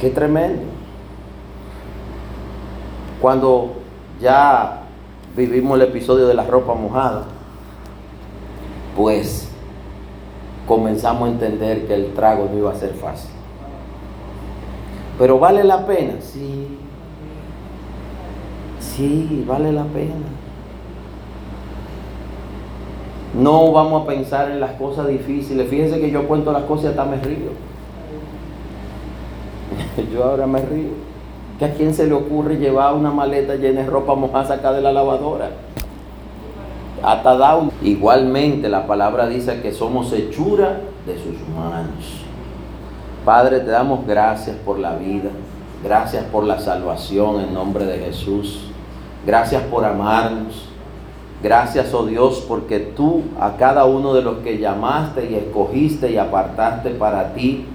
[0.00, 0.62] Qué tremendo.
[3.20, 3.76] Cuando
[4.20, 4.82] ya
[5.36, 7.24] vivimos el episodio de la ropa mojada,
[8.94, 9.48] pues
[10.66, 13.30] comenzamos a entender que el trago no iba a ser fácil.
[15.18, 16.78] Pero vale la pena, sí.
[18.80, 20.14] Sí, vale la pena.
[23.34, 25.68] No vamos a pensar en las cosas difíciles.
[25.68, 27.65] Fíjense que yo cuento las cosas y hasta me río.
[30.12, 30.90] Yo ahora me río.
[31.58, 34.82] ¿Que a quién se le ocurre llevar una maleta llena de ropa mojada acá de
[34.82, 35.50] la lavadora?
[37.02, 37.70] Hasta down.
[37.82, 42.22] Igualmente la palabra dice que somos hechura de sus manos.
[43.24, 45.30] Padre, te damos gracias por la vida.
[45.82, 48.70] Gracias por la salvación en nombre de Jesús.
[49.26, 50.68] Gracias por amarnos.
[51.42, 56.16] Gracias, oh Dios, porque tú a cada uno de los que llamaste y escogiste y
[56.16, 57.66] apartaste para ti,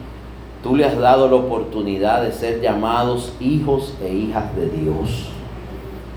[0.64, 5.30] Tú le has dado la oportunidad de ser llamados hijos e hijas de Dios.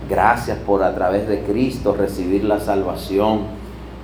[0.09, 3.41] Gracias por a través de Cristo recibir la salvación.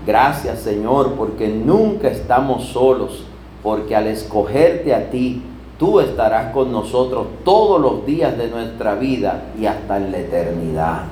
[0.07, 3.25] Gracias Señor porque nunca estamos solos,
[3.63, 5.43] porque al escogerte a ti,
[5.79, 11.03] tú estarás con nosotros todos los días de nuestra vida y hasta en la eternidad.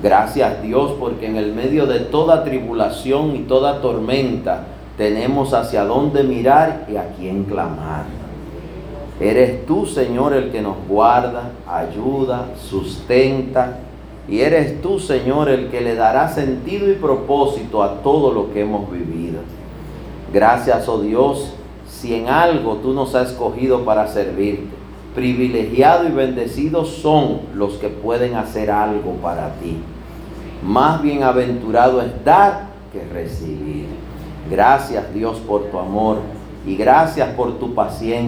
[0.00, 4.64] Gracias Dios porque en el medio de toda tribulación y toda tormenta
[4.96, 8.17] tenemos hacia dónde mirar y a quién clamar.
[9.20, 13.80] Eres tú, Señor, el que nos guarda, ayuda, sustenta,
[14.28, 18.60] Y eres tú, Señor, el que le dará sentido y propósito a todo lo que
[18.60, 19.40] hemos vivido.
[20.32, 21.54] Gracias, oh Dios,
[21.88, 24.76] si en algo tú nos has escogido para servirte.
[25.14, 29.78] Privilegiado y bendecidos son los que pueden hacer algo para ti.
[30.62, 33.86] Más bienaventurado es dar que recibir.
[34.50, 36.18] Gracias Dios por tu amor
[36.66, 38.18] y gracias por tu paciencia.